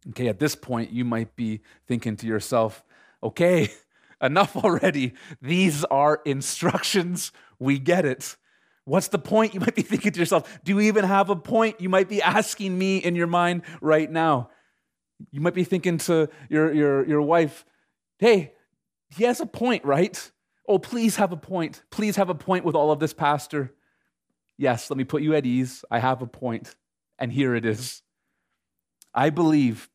Okay, 0.09 0.27
at 0.27 0.39
this 0.39 0.55
point, 0.55 0.91
you 0.91 1.03
might 1.03 1.35
be 1.35 1.61
thinking 1.87 2.15
to 2.17 2.27
yourself, 2.27 2.83
okay, 3.23 3.69
enough 4.21 4.55
already. 4.55 5.13
These 5.41 5.83
are 5.85 6.21
instructions. 6.25 7.31
We 7.59 7.79
get 7.79 8.05
it. 8.05 8.37
What's 8.85 9.09
the 9.09 9.19
point? 9.19 9.53
You 9.53 9.59
might 9.59 9.75
be 9.75 9.81
thinking 9.83 10.11
to 10.11 10.19
yourself, 10.19 10.59
do 10.63 10.73
you 10.73 10.81
even 10.81 11.03
have 11.03 11.29
a 11.29 11.35
point? 11.35 11.81
You 11.81 11.89
might 11.89 12.07
be 12.07 12.21
asking 12.21 12.77
me 12.77 12.97
in 12.97 13.15
your 13.15 13.27
mind 13.27 13.63
right 13.81 14.09
now. 14.09 14.49
You 15.31 15.41
might 15.41 15.55
be 15.55 15.63
thinking 15.63 15.97
to 15.99 16.29
your, 16.47 16.71
your, 16.73 17.05
your 17.07 17.21
wife, 17.21 17.65
hey, 18.19 18.53
he 19.09 19.23
has 19.23 19.39
a 19.39 19.45
point, 19.45 19.83
right? 19.83 20.31
Oh, 20.67 20.79
please 20.79 21.15
have 21.15 21.31
a 21.31 21.37
point. 21.37 21.83
Please 21.91 22.17
have 22.17 22.29
a 22.29 22.35
point 22.35 22.65
with 22.65 22.75
all 22.75 22.91
of 22.91 22.99
this, 22.99 23.13
Pastor. 23.13 23.73
Yes, 24.57 24.89
let 24.89 24.97
me 24.97 25.03
put 25.03 25.21
you 25.21 25.33
at 25.35 25.45
ease. 25.45 25.85
I 25.89 25.99
have 25.99 26.21
a 26.21 26.27
point, 26.27 26.75
and 27.17 27.31
here 27.31 27.55
it 27.55 27.63
is. 27.63 28.01
I 29.13 29.29
believe 29.29 29.89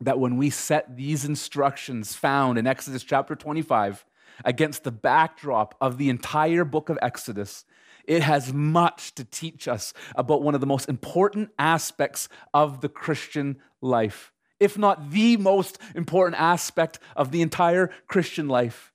that 0.00 0.20
when 0.20 0.36
we 0.36 0.50
set 0.50 0.96
these 0.96 1.24
instructions 1.24 2.14
found 2.14 2.58
in 2.58 2.66
Exodus 2.66 3.02
chapter 3.02 3.34
25 3.34 4.04
against 4.44 4.84
the 4.84 4.92
backdrop 4.92 5.74
of 5.80 5.98
the 5.98 6.08
entire 6.10 6.64
book 6.64 6.88
of 6.88 6.98
Exodus, 7.02 7.64
it 8.04 8.22
has 8.22 8.52
much 8.52 9.14
to 9.16 9.24
teach 9.24 9.66
us 9.66 9.92
about 10.14 10.42
one 10.42 10.54
of 10.54 10.60
the 10.60 10.66
most 10.66 10.88
important 10.88 11.50
aspects 11.58 12.28
of 12.54 12.80
the 12.80 12.88
Christian 12.88 13.58
life, 13.80 14.32
if 14.60 14.78
not 14.78 15.10
the 15.10 15.36
most 15.36 15.78
important 15.94 16.40
aspect 16.40 17.00
of 17.16 17.32
the 17.32 17.42
entire 17.42 17.90
Christian 18.06 18.48
life. 18.48 18.92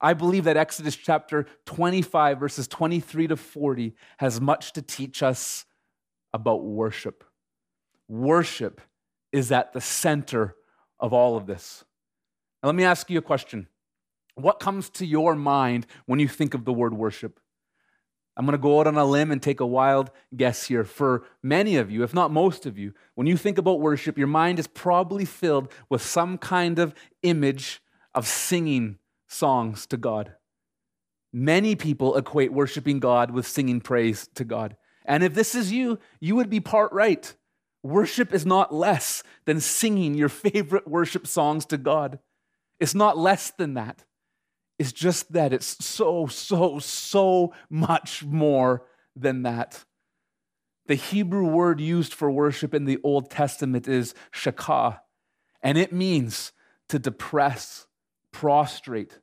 I 0.00 0.14
believe 0.14 0.44
that 0.44 0.56
Exodus 0.56 0.96
chapter 0.96 1.46
25, 1.66 2.38
verses 2.38 2.68
23 2.68 3.28
to 3.28 3.36
40, 3.36 3.94
has 4.18 4.40
much 4.40 4.72
to 4.74 4.82
teach 4.82 5.22
us 5.22 5.64
about 6.32 6.64
worship. 6.64 7.24
Worship 8.08 8.80
is 9.32 9.50
at 9.50 9.72
the 9.72 9.80
center 9.80 10.56
of 11.00 11.12
all 11.12 11.36
of 11.36 11.46
this. 11.46 11.84
Now, 12.62 12.68
let 12.68 12.76
me 12.76 12.84
ask 12.84 13.10
you 13.10 13.18
a 13.18 13.22
question. 13.22 13.68
What 14.34 14.60
comes 14.60 14.90
to 14.90 15.06
your 15.06 15.34
mind 15.34 15.86
when 16.06 16.18
you 16.18 16.28
think 16.28 16.54
of 16.54 16.64
the 16.64 16.72
word 16.72 16.94
worship? 16.94 17.40
I'm 18.36 18.46
going 18.46 18.58
to 18.58 18.62
go 18.62 18.80
out 18.80 18.88
on 18.88 18.96
a 18.96 19.04
limb 19.04 19.30
and 19.30 19.40
take 19.40 19.60
a 19.60 19.66
wild 19.66 20.10
guess 20.36 20.64
here. 20.64 20.82
For 20.82 21.24
many 21.42 21.76
of 21.76 21.90
you, 21.90 22.02
if 22.02 22.12
not 22.12 22.32
most 22.32 22.66
of 22.66 22.76
you, 22.76 22.92
when 23.14 23.28
you 23.28 23.36
think 23.36 23.58
about 23.58 23.80
worship, 23.80 24.18
your 24.18 24.26
mind 24.26 24.58
is 24.58 24.66
probably 24.66 25.24
filled 25.24 25.72
with 25.88 26.02
some 26.02 26.36
kind 26.38 26.80
of 26.80 26.94
image 27.22 27.80
of 28.12 28.26
singing 28.26 28.98
songs 29.34 29.86
to 29.88 29.96
God. 29.96 30.34
Many 31.32 31.74
people 31.74 32.16
equate 32.16 32.52
worshiping 32.52 33.00
God 33.00 33.32
with 33.32 33.46
singing 33.46 33.80
praise 33.80 34.28
to 34.36 34.44
God. 34.44 34.76
And 35.04 35.22
if 35.22 35.34
this 35.34 35.54
is 35.54 35.72
you, 35.72 35.98
you 36.20 36.36
would 36.36 36.48
be 36.48 36.60
part 36.60 36.92
right. 36.92 37.34
Worship 37.82 38.32
is 38.32 38.46
not 38.46 38.72
less 38.72 39.22
than 39.44 39.60
singing 39.60 40.14
your 40.14 40.28
favorite 40.28 40.88
worship 40.88 41.26
songs 41.26 41.66
to 41.66 41.76
God. 41.76 42.20
It's 42.80 42.94
not 42.94 43.18
less 43.18 43.50
than 43.50 43.74
that. 43.74 44.04
It's 44.78 44.92
just 44.92 45.32
that 45.32 45.52
it's 45.52 45.84
so, 45.84 46.26
so, 46.26 46.78
so 46.78 47.52
much 47.68 48.24
more 48.24 48.86
than 49.14 49.42
that. 49.42 49.84
The 50.86 50.94
Hebrew 50.94 51.46
word 51.46 51.80
used 51.80 52.12
for 52.12 52.30
worship 52.30 52.74
in 52.74 52.84
the 52.84 52.98
Old 53.02 53.30
Testament 53.30 53.88
is 53.88 54.14
shakah, 54.32 55.00
and 55.62 55.78
it 55.78 55.92
means 55.92 56.52
to 56.88 56.98
depress, 56.98 57.86
prostrate, 58.32 59.18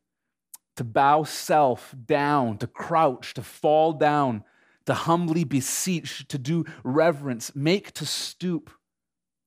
to 0.77 0.83
bow 0.83 1.23
self 1.23 1.93
down, 2.05 2.57
to 2.59 2.67
crouch, 2.67 3.33
to 3.33 3.41
fall 3.41 3.93
down, 3.93 4.43
to 4.85 4.93
humbly 4.93 5.43
beseech, 5.43 6.27
to 6.27 6.37
do 6.37 6.65
reverence, 6.83 7.55
make 7.55 7.91
to 7.93 8.05
stoop, 8.05 8.71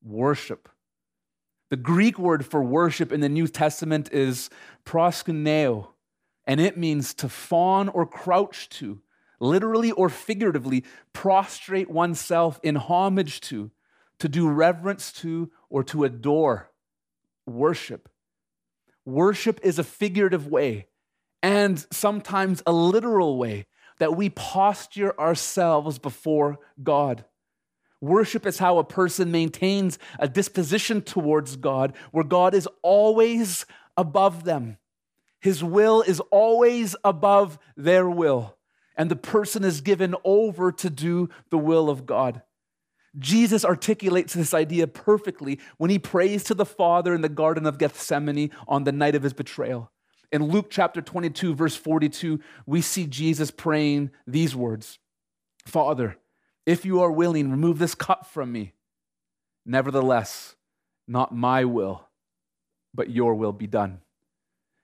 worship. 0.02 0.68
The 1.70 1.76
Greek 1.76 2.18
word 2.18 2.46
for 2.46 2.62
worship 2.62 3.10
in 3.10 3.20
the 3.20 3.28
New 3.28 3.48
Testament 3.48 4.12
is 4.12 4.50
proskuneo, 4.84 5.88
and 6.46 6.60
it 6.60 6.76
means 6.76 7.14
to 7.14 7.28
fawn 7.28 7.88
or 7.88 8.06
crouch 8.06 8.68
to, 8.70 9.00
literally 9.40 9.90
or 9.90 10.08
figuratively, 10.08 10.84
prostrate 11.12 11.90
oneself 11.90 12.60
in 12.62 12.76
homage 12.76 13.40
to, 13.42 13.70
to 14.18 14.28
do 14.28 14.48
reverence 14.48 15.10
to, 15.12 15.50
or 15.68 15.82
to 15.84 16.04
adore. 16.04 16.70
Worship. 17.46 18.08
Worship 19.04 19.58
is 19.62 19.78
a 19.78 19.84
figurative 19.84 20.46
way 20.46 20.86
and 21.44 21.86
sometimes 21.92 22.62
a 22.66 22.72
literal 22.72 23.36
way 23.36 23.66
that 23.98 24.16
we 24.16 24.30
posture 24.30 25.16
ourselves 25.20 25.98
before 25.98 26.58
God. 26.82 27.26
Worship 28.00 28.46
is 28.46 28.58
how 28.58 28.78
a 28.78 28.84
person 28.84 29.30
maintains 29.30 29.98
a 30.18 30.26
disposition 30.26 31.02
towards 31.02 31.56
God 31.56 31.94
where 32.12 32.24
God 32.24 32.54
is 32.54 32.66
always 32.80 33.66
above 33.94 34.44
them. 34.44 34.78
His 35.38 35.62
will 35.62 36.00
is 36.00 36.18
always 36.30 36.96
above 37.04 37.58
their 37.76 38.08
will, 38.08 38.56
and 38.96 39.10
the 39.10 39.14
person 39.14 39.64
is 39.64 39.82
given 39.82 40.14
over 40.24 40.72
to 40.72 40.88
do 40.88 41.28
the 41.50 41.58
will 41.58 41.90
of 41.90 42.06
God. 42.06 42.40
Jesus 43.18 43.66
articulates 43.66 44.32
this 44.32 44.54
idea 44.54 44.86
perfectly 44.86 45.60
when 45.76 45.90
he 45.90 45.98
prays 45.98 46.42
to 46.44 46.54
the 46.54 46.64
Father 46.64 47.14
in 47.14 47.20
the 47.20 47.28
Garden 47.28 47.66
of 47.66 47.76
Gethsemane 47.76 48.50
on 48.66 48.84
the 48.84 48.92
night 48.92 49.14
of 49.14 49.22
his 49.22 49.34
betrayal. 49.34 49.90
In 50.32 50.44
Luke 50.44 50.66
chapter 50.70 51.00
22, 51.00 51.54
verse 51.54 51.76
42, 51.76 52.40
we 52.66 52.80
see 52.80 53.06
Jesus 53.06 53.50
praying 53.50 54.10
these 54.26 54.54
words 54.54 54.98
Father, 55.66 56.16
if 56.66 56.84
you 56.84 57.02
are 57.02 57.10
willing, 57.10 57.50
remove 57.50 57.78
this 57.78 57.94
cup 57.94 58.26
from 58.26 58.52
me. 58.52 58.72
Nevertheless, 59.66 60.56
not 61.08 61.34
my 61.34 61.64
will, 61.64 62.06
but 62.92 63.10
your 63.10 63.34
will 63.34 63.52
be 63.52 63.66
done. 63.66 64.00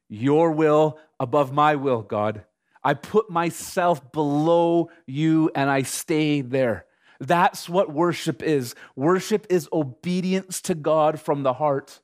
Your 0.08 0.52
will 0.52 0.98
above 1.18 1.52
my 1.52 1.76
will, 1.76 2.02
God. 2.02 2.44
I 2.82 2.94
put 2.94 3.30
myself 3.30 4.10
below 4.12 4.90
you 5.06 5.50
and 5.54 5.68
I 5.68 5.82
stay 5.82 6.40
there. 6.40 6.86
That's 7.20 7.68
what 7.68 7.92
worship 7.92 8.42
is. 8.42 8.74
Worship 8.96 9.46
is 9.50 9.68
obedience 9.72 10.62
to 10.62 10.74
God 10.74 11.20
from 11.20 11.42
the 11.42 11.52
heart. 11.52 12.00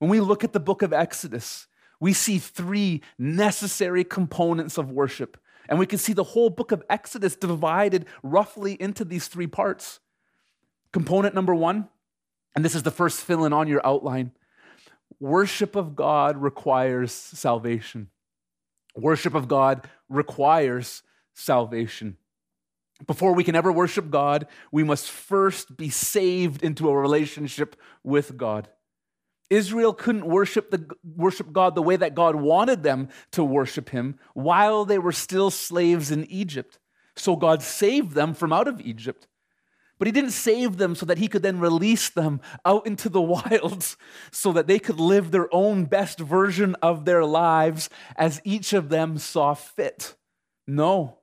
When 0.00 0.10
we 0.10 0.20
look 0.20 0.42
at 0.42 0.52
the 0.52 0.60
book 0.60 0.82
of 0.82 0.92
Exodus, 0.92 1.68
we 2.00 2.12
see 2.12 2.38
three 2.38 3.02
necessary 3.18 4.02
components 4.02 4.78
of 4.78 4.90
worship. 4.90 5.36
And 5.68 5.78
we 5.78 5.86
can 5.86 5.98
see 5.98 6.12
the 6.12 6.24
whole 6.24 6.50
book 6.50 6.72
of 6.72 6.82
Exodus 6.90 7.36
divided 7.36 8.06
roughly 8.22 8.80
into 8.80 9.04
these 9.04 9.28
three 9.28 9.46
parts. 9.46 10.00
Component 10.92 11.34
number 11.34 11.54
one, 11.54 11.88
and 12.56 12.64
this 12.64 12.74
is 12.74 12.82
the 12.82 12.90
first 12.90 13.20
fill 13.20 13.44
in 13.44 13.52
on 13.52 13.68
your 13.68 13.86
outline 13.86 14.32
worship 15.20 15.76
of 15.76 15.94
God 15.94 16.36
requires 16.38 17.12
salvation. 17.12 18.08
Worship 18.96 19.34
of 19.34 19.46
God 19.46 19.88
requires 20.08 21.02
salvation. 21.34 22.16
Before 23.06 23.34
we 23.34 23.44
can 23.44 23.54
ever 23.54 23.70
worship 23.70 24.10
God, 24.10 24.46
we 24.72 24.82
must 24.82 25.10
first 25.10 25.76
be 25.76 25.90
saved 25.90 26.62
into 26.62 26.88
a 26.88 26.98
relationship 26.98 27.76
with 28.02 28.36
God. 28.36 28.68
Israel 29.50 29.92
couldn't 29.92 30.26
worship, 30.26 30.70
the, 30.70 30.88
worship 31.04 31.52
God 31.52 31.74
the 31.74 31.82
way 31.82 31.96
that 31.96 32.14
God 32.14 32.36
wanted 32.36 32.84
them 32.84 33.08
to 33.32 33.42
worship 33.44 33.90
Him 33.90 34.18
while 34.32 34.84
they 34.84 34.98
were 34.98 35.12
still 35.12 35.50
slaves 35.50 36.12
in 36.12 36.24
Egypt. 36.26 36.78
So 37.16 37.34
God 37.36 37.60
saved 37.60 38.12
them 38.12 38.32
from 38.32 38.52
out 38.52 38.68
of 38.68 38.80
Egypt. 38.80 39.26
But 39.98 40.06
He 40.06 40.12
didn't 40.12 40.30
save 40.30 40.78
them 40.78 40.94
so 40.94 41.04
that 41.06 41.18
He 41.18 41.28
could 41.28 41.42
then 41.42 41.58
release 41.58 42.08
them 42.08 42.40
out 42.64 42.86
into 42.86 43.08
the 43.08 43.20
wilds 43.20 43.96
so 44.30 44.52
that 44.52 44.68
they 44.68 44.78
could 44.78 45.00
live 45.00 45.30
their 45.30 45.52
own 45.52 45.84
best 45.84 46.20
version 46.20 46.76
of 46.76 47.04
their 47.04 47.24
lives 47.24 47.90
as 48.16 48.40
each 48.44 48.72
of 48.72 48.88
them 48.88 49.18
saw 49.18 49.54
fit. 49.54 50.14
No, 50.66 51.18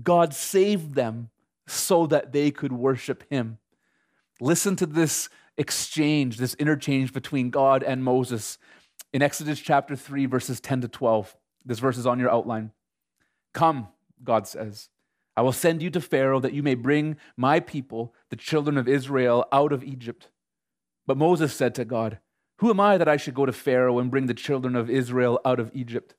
God 0.00 0.32
saved 0.32 0.94
them 0.94 1.30
so 1.66 2.06
that 2.06 2.32
they 2.32 2.52
could 2.52 2.72
worship 2.72 3.24
Him. 3.28 3.58
Listen 4.40 4.76
to 4.76 4.86
this 4.86 5.28
exchange, 5.56 6.38
this 6.38 6.54
interchange 6.54 7.12
between 7.12 7.50
God 7.50 7.82
and 7.82 8.02
Moses 8.02 8.58
in 9.12 9.22
Exodus 9.22 9.60
chapter 9.60 9.96
3, 9.96 10.26
verses 10.26 10.60
10 10.60 10.82
to 10.82 10.88
12. 10.88 11.36
This 11.64 11.78
verse 11.78 11.98
is 11.98 12.06
on 12.06 12.18
your 12.18 12.30
outline. 12.30 12.72
Come, 13.52 13.88
God 14.24 14.46
says, 14.46 14.88
I 15.36 15.42
will 15.42 15.52
send 15.52 15.82
you 15.82 15.90
to 15.90 16.00
Pharaoh 16.00 16.40
that 16.40 16.52
you 16.52 16.62
may 16.62 16.74
bring 16.74 17.16
my 17.36 17.60
people, 17.60 18.14
the 18.30 18.36
children 18.36 18.76
of 18.76 18.88
Israel, 18.88 19.46
out 19.52 19.72
of 19.72 19.84
Egypt. 19.84 20.28
But 21.06 21.16
Moses 21.16 21.54
said 21.54 21.74
to 21.76 21.84
God, 21.84 22.18
Who 22.58 22.70
am 22.70 22.80
I 22.80 22.98
that 22.98 23.08
I 23.08 23.16
should 23.16 23.34
go 23.34 23.46
to 23.46 23.52
Pharaoh 23.52 23.98
and 23.98 24.10
bring 24.10 24.26
the 24.26 24.34
children 24.34 24.76
of 24.76 24.90
Israel 24.90 25.40
out 25.44 25.58
of 25.58 25.70
Egypt? 25.74 26.14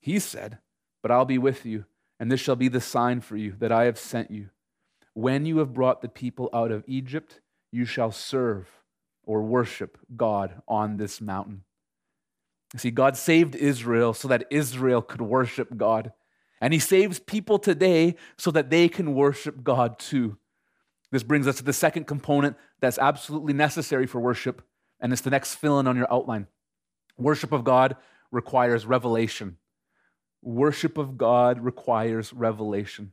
He 0.00 0.18
said, 0.18 0.58
But 1.02 1.10
I'll 1.10 1.24
be 1.24 1.38
with 1.38 1.66
you, 1.66 1.84
and 2.18 2.32
this 2.32 2.40
shall 2.40 2.56
be 2.56 2.68
the 2.68 2.80
sign 2.80 3.20
for 3.20 3.36
you 3.36 3.54
that 3.58 3.72
I 3.72 3.84
have 3.84 3.98
sent 3.98 4.30
you. 4.30 4.50
When 5.14 5.46
you 5.46 5.58
have 5.58 5.74
brought 5.74 6.00
the 6.00 6.08
people 6.08 6.48
out 6.52 6.70
of 6.70 6.84
Egypt, 6.86 7.40
you 7.70 7.84
shall 7.84 8.12
serve 8.12 8.68
or 9.24 9.42
worship 9.42 9.98
God 10.16 10.62
on 10.66 10.96
this 10.96 11.20
mountain. 11.20 11.64
See, 12.76 12.90
God 12.90 13.16
saved 13.16 13.54
Israel 13.54 14.12
so 14.12 14.28
that 14.28 14.46
Israel 14.50 15.02
could 15.02 15.22
worship 15.22 15.76
God. 15.76 16.12
And 16.60 16.72
He 16.72 16.78
saves 16.78 17.18
people 17.18 17.58
today 17.58 18.16
so 18.36 18.50
that 18.50 18.70
they 18.70 18.88
can 18.88 19.14
worship 19.14 19.62
God 19.62 19.98
too. 19.98 20.38
This 21.10 21.22
brings 21.22 21.46
us 21.46 21.56
to 21.56 21.62
the 21.62 21.72
second 21.72 22.06
component 22.06 22.56
that's 22.80 22.98
absolutely 22.98 23.54
necessary 23.54 24.06
for 24.06 24.20
worship, 24.20 24.62
and 25.00 25.12
it's 25.12 25.22
the 25.22 25.30
next 25.30 25.54
fill 25.54 25.80
in 25.80 25.86
on 25.86 25.96
your 25.96 26.12
outline. 26.12 26.46
Worship 27.16 27.52
of 27.52 27.64
God 27.64 27.96
requires 28.30 28.84
revelation. 28.84 29.56
Worship 30.42 30.98
of 30.98 31.16
God 31.16 31.60
requires 31.60 32.32
revelation. 32.32 33.12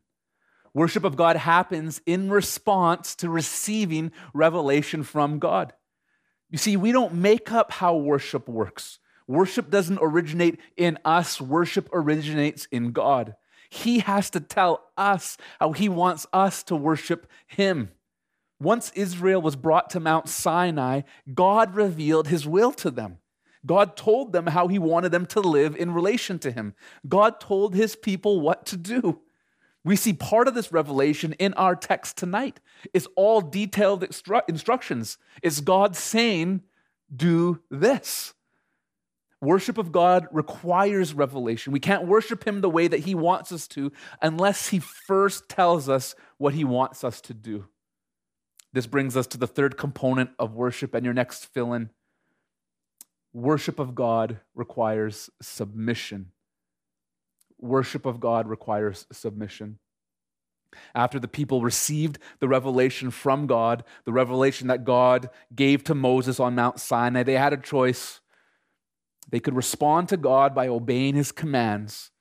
Worship 0.75 1.05
of 1.05 1.15
God 1.15 1.37
happens 1.37 2.01
in 2.05 2.29
response 2.29 3.15
to 3.15 3.29
receiving 3.29 4.11
revelation 4.33 5.03
from 5.03 5.39
God. 5.39 5.71
You 6.49 6.57
see, 6.57 6.75
we 6.75 6.91
don't 6.91 7.13
make 7.15 7.49
up 7.49 7.71
how 7.71 7.95
worship 7.95 8.49
works. 8.49 8.99
Worship 9.25 9.71
doesn't 9.71 9.99
originate 10.01 10.59
in 10.75 10.99
us, 11.05 11.39
worship 11.39 11.87
originates 11.93 12.67
in 12.71 12.91
God. 12.91 13.37
He 13.69 13.99
has 13.99 14.29
to 14.31 14.41
tell 14.41 14.83
us 14.97 15.37
how 15.61 15.71
he 15.71 15.87
wants 15.87 16.27
us 16.33 16.61
to 16.63 16.75
worship 16.75 17.25
him. 17.47 17.91
Once 18.59 18.91
Israel 18.95 19.41
was 19.41 19.55
brought 19.55 19.89
to 19.91 20.01
Mount 20.01 20.27
Sinai, 20.27 21.01
God 21.33 21.73
revealed 21.73 22.27
his 22.27 22.45
will 22.45 22.73
to 22.73 22.91
them. 22.91 23.19
God 23.65 23.95
told 23.95 24.33
them 24.33 24.47
how 24.47 24.67
he 24.67 24.77
wanted 24.77 25.13
them 25.13 25.25
to 25.27 25.39
live 25.39 25.73
in 25.77 25.93
relation 25.93 26.37
to 26.39 26.51
him. 26.51 26.75
God 27.07 27.39
told 27.39 27.73
his 27.75 27.95
people 27.95 28.41
what 28.41 28.65
to 28.67 28.77
do. 28.77 29.21
We 29.85 29.95
see 29.95 30.13
part 30.13 30.47
of 30.47 30.55
this 30.55 30.71
revelation 30.71 31.33
in 31.33 31.53
our 31.53 31.75
text 31.75 32.17
tonight. 32.17 32.59
It's 32.91 33.07
all 33.15 33.39
detailed 33.39 34.01
instru- 34.01 34.41
instructions. 34.49 35.19
It's 35.43 35.61
God 35.61 35.95
saying, 35.95 36.63
Do 37.15 37.61
this. 37.69 38.33
Worship 39.41 39.77
of 39.77 39.91
God 39.91 40.27
requires 40.31 41.13
revelation. 41.13 41.71
We 41.71 41.79
can't 41.79 42.07
worship 42.07 42.47
Him 42.47 42.61
the 42.61 42.69
way 42.69 42.87
that 42.87 43.01
He 43.01 43.13
wants 43.13 43.51
us 43.51 43.67
to 43.69 43.91
unless 44.23 44.69
He 44.69 44.79
first 44.79 45.47
tells 45.49 45.87
us 45.87 46.15
what 46.39 46.55
He 46.55 46.63
wants 46.63 47.03
us 47.03 47.21
to 47.21 47.35
do. 47.35 47.65
This 48.73 48.87
brings 48.87 49.15
us 49.15 49.27
to 49.27 49.37
the 49.37 49.47
third 49.47 49.77
component 49.77 50.31
of 50.39 50.55
worship 50.55 50.95
and 50.95 51.05
your 51.05 51.13
next 51.13 51.45
fill 51.45 51.73
in. 51.73 51.91
Worship 53.33 53.77
of 53.77 53.93
God 53.93 54.39
requires 54.55 55.29
submission. 55.43 56.31
Worship 57.59 58.05
of 58.05 58.19
God 58.19 58.47
requires 58.47 59.05
submission. 59.11 59.79
After 60.93 61.19
the 61.19 61.27
people 61.27 61.61
received 61.61 62.19
the 62.39 62.47
revelation 62.47 63.11
from 63.11 63.47
God, 63.47 63.83
the 64.03 64.11
revelation 64.11 64.67
that 64.67 64.83
God 64.83 65.29
gave 65.55 65.83
to 65.85 65.95
Moses 65.95 66.39
on 66.39 66.55
Mount 66.55 66.79
Sinai, 66.79 67.23
they 67.23 67.33
had 67.33 67.53
a 67.53 67.57
choice 67.57 68.19
they 69.29 69.39
could 69.39 69.55
respond 69.55 70.09
to 70.09 70.17
God 70.17 70.53
by 70.53 70.67
obeying 70.67 71.15
his 71.15 71.31
commands, 71.31 72.11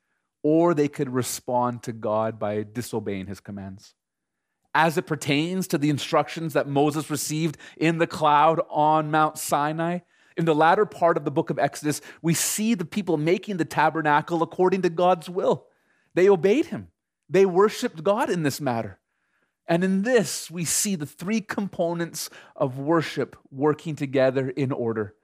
or 0.43 0.73
they 0.73 0.89
could 0.89 1.11
respond 1.11 1.83
to 1.83 1.93
God 1.93 2.39
by 2.39 2.63
disobeying 2.63 3.27
his 3.27 3.41
commands. 3.41 3.95
As 4.75 4.99
it 4.99 5.07
pertains 5.07 5.69
to 5.69 5.79
the 5.79 5.91
instructions 5.91 6.53
that 6.55 6.67
Moses 6.67 7.11
received 7.11 7.59
in 7.77 7.99
the 7.99 8.07
cloud 8.07 8.61
on 8.71 9.11
Mount 9.11 9.39
Sinai, 9.39 10.01
in 10.37 10.45
the 10.45 10.55
latter 10.55 10.87
part 10.87 11.17
of 11.17 11.25
the 11.25 11.31
book 11.31 11.51
of 11.51 11.59
Exodus, 11.59 12.01
we 12.23 12.35
see 12.35 12.75
the 12.75 12.85
people 12.85 13.17
making 13.17 13.57
the 13.57 13.65
tabernacle 13.65 14.43
according 14.43 14.83
to 14.83 14.91
God's 14.91 15.31
will. 15.31 15.67
They 16.15 16.29
obeyed 16.29 16.67
him, 16.67 16.89
they 17.29 17.47
worshiped 17.47 18.03
God 18.05 18.31
in 18.31 18.43
this 18.43 18.61
matter. 18.61 18.99
And 19.67 19.83
in 19.83 20.03
this, 20.03 20.51
we 20.51 20.67
see 20.67 20.95
the 20.95 21.07
three 21.07 21.41
components 21.41 22.29
of 22.55 22.79
worship 22.79 23.35
working 23.51 23.97
together 23.97 24.51
in 24.51 24.73
order 24.73 25.15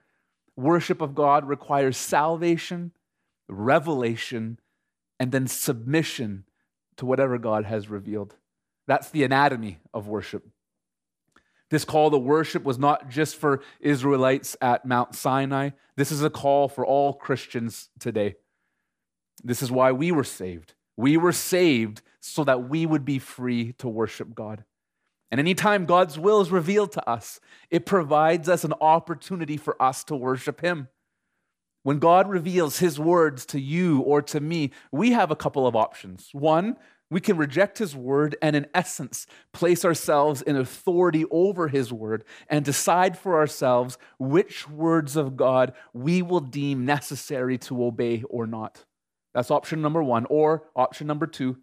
worship 0.57 1.01
of 1.01 1.15
God 1.15 1.49
requires 1.49 1.97
salvation, 1.97 2.93
revelation, 3.49 4.59
and 5.19 5.33
then 5.33 5.47
submission 5.47 6.45
to 6.97 7.07
whatever 7.07 7.39
God 7.39 7.65
has 7.65 7.89
revealed. 7.89 8.37
That's 8.87 9.11
the 9.11 9.25
anatomy 9.25 9.79
of 9.95 10.07
worship. 10.07 10.47
This 11.71 11.85
call 11.85 12.11
to 12.11 12.19
worship 12.19 12.65
was 12.65 12.79
not 12.79 13.09
just 13.09 13.37
for 13.37 13.63
Israelites 13.81 14.57
at 14.61 14.85
Mount 14.85 15.15
Sinai. 15.15 15.71
This 15.97 16.11
is 16.11 16.23
a 16.23 16.31
call 16.31 16.69
for 16.69 16.85
all 16.85 17.13
Christians 17.13 17.91
today. 17.99 18.35
This 19.43 19.63
is 19.63 19.71
why 19.71 19.93
we 19.93 20.11
were 20.11 20.25
saved. 20.25 20.75
We 20.97 21.17
were 21.17 21.33
saved 21.33 22.03
so 22.21 22.45
that 22.45 22.69
we 22.69 22.87
would 22.87 23.05
be 23.05 23.19
free 23.19 23.73
to 23.79 23.89
worship 23.89 24.35
God. 24.35 24.65
And 25.31 25.39
anytime 25.39 25.87
God's 25.87 26.19
will 26.19 26.41
is 26.41 26.51
revealed 26.51 26.93
to 26.93 27.09
us, 27.09 27.41
it 27.71 27.87
provides 27.87 28.49
us 28.49 28.65
an 28.65 28.75
opportunity 28.81 29.57
for 29.57 29.81
us 29.81 30.03
to 30.05 30.17
worship 30.17 30.61
Him. 30.61 30.89
When 31.85 32.01
God 32.01 32.29
reveals 32.29 32.81
His 32.81 32.99
words 32.99 33.47
to 33.47 33.61
you 33.61 34.01
or 34.01 34.23
to 34.23 34.41
me, 34.41 34.73
we 34.91 35.13
have 35.13 35.31
a 35.31 35.37
couple 35.37 35.67
of 35.67 35.77
options. 35.77 36.31
One, 36.33 36.77
we 37.11 37.21
can 37.21 37.37
reject 37.37 37.79
His 37.79 37.97
word 37.97 38.37
and, 38.41 38.55
in 38.55 38.67
essence, 38.73 39.27
place 39.53 39.85
ourselves 39.85 40.43
in 40.43 40.57
authority 40.57 41.25
over 41.31 41.69
His 41.69 41.93
word 41.93 42.25
and 42.49 42.65
decide 42.65 43.19
for 43.19 43.37
ourselves 43.37 43.99
which 44.19 44.69
words 44.69 45.17
of 45.17 45.37
God 45.37 45.73
we 45.93 46.23
will 46.23 46.41
deem 46.41 46.87
necessary 46.87 47.59
to 47.59 47.85
obey 47.85 48.23
or 48.31 48.47
not. 48.47 48.85
That's 49.35 49.51
option 49.51 49.83
number 49.83 50.03
one. 50.03 50.27
Or 50.31 50.69
option 50.77 51.07
number 51.07 51.27
two, 51.27 51.59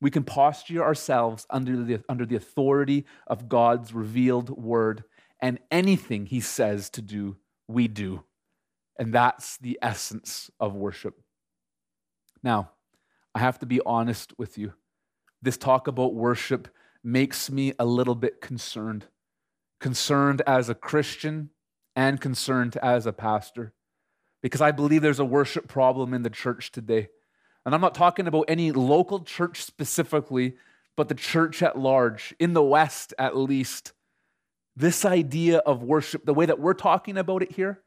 we 0.00 0.10
can 0.10 0.24
posture 0.24 0.82
ourselves 0.82 1.46
under 1.48 1.82
the, 1.82 2.02
under 2.08 2.26
the 2.26 2.36
authority 2.36 3.06
of 3.26 3.48
God's 3.48 3.94
revealed 3.94 4.50
word, 4.50 5.04
and 5.40 5.58
anything 5.70 6.26
he 6.26 6.40
says 6.40 6.90
to 6.90 7.02
do, 7.02 7.36
we 7.68 7.88
do. 7.88 8.24
And 8.98 9.12
that's 9.12 9.56
the 9.58 9.78
essence 9.82 10.50
of 10.60 10.74
worship. 10.74 11.20
Now, 12.42 12.70
I 13.34 13.40
have 13.40 13.58
to 13.60 13.66
be 13.66 13.80
honest 13.84 14.32
with 14.38 14.56
you. 14.56 14.74
This 15.42 15.56
talk 15.56 15.88
about 15.88 16.14
worship 16.14 16.68
makes 17.02 17.50
me 17.50 17.72
a 17.78 17.84
little 17.84 18.14
bit 18.14 18.40
concerned. 18.40 19.06
Concerned 19.80 20.42
as 20.46 20.68
a 20.68 20.74
Christian 20.74 21.50
and 21.96 22.20
concerned 22.20 22.76
as 22.82 23.06
a 23.06 23.12
pastor. 23.12 23.72
Because 24.42 24.60
I 24.60 24.70
believe 24.70 25.02
there's 25.02 25.18
a 25.18 25.24
worship 25.24 25.68
problem 25.68 26.14
in 26.14 26.22
the 26.22 26.30
church 26.30 26.70
today. 26.70 27.08
And 27.66 27.74
I'm 27.74 27.80
not 27.80 27.94
talking 27.94 28.26
about 28.26 28.44
any 28.46 28.72
local 28.72 29.20
church 29.20 29.62
specifically, 29.62 30.56
but 30.96 31.08
the 31.08 31.14
church 31.14 31.62
at 31.62 31.78
large, 31.78 32.34
in 32.38 32.52
the 32.52 32.62
West 32.62 33.14
at 33.18 33.36
least. 33.36 33.92
This 34.76 35.04
idea 35.04 35.58
of 35.58 35.82
worship, 35.82 36.24
the 36.24 36.34
way 36.34 36.46
that 36.46 36.60
we're 36.60 36.74
talking 36.74 37.16
about 37.16 37.42
it 37.42 37.52
here, 37.52 37.82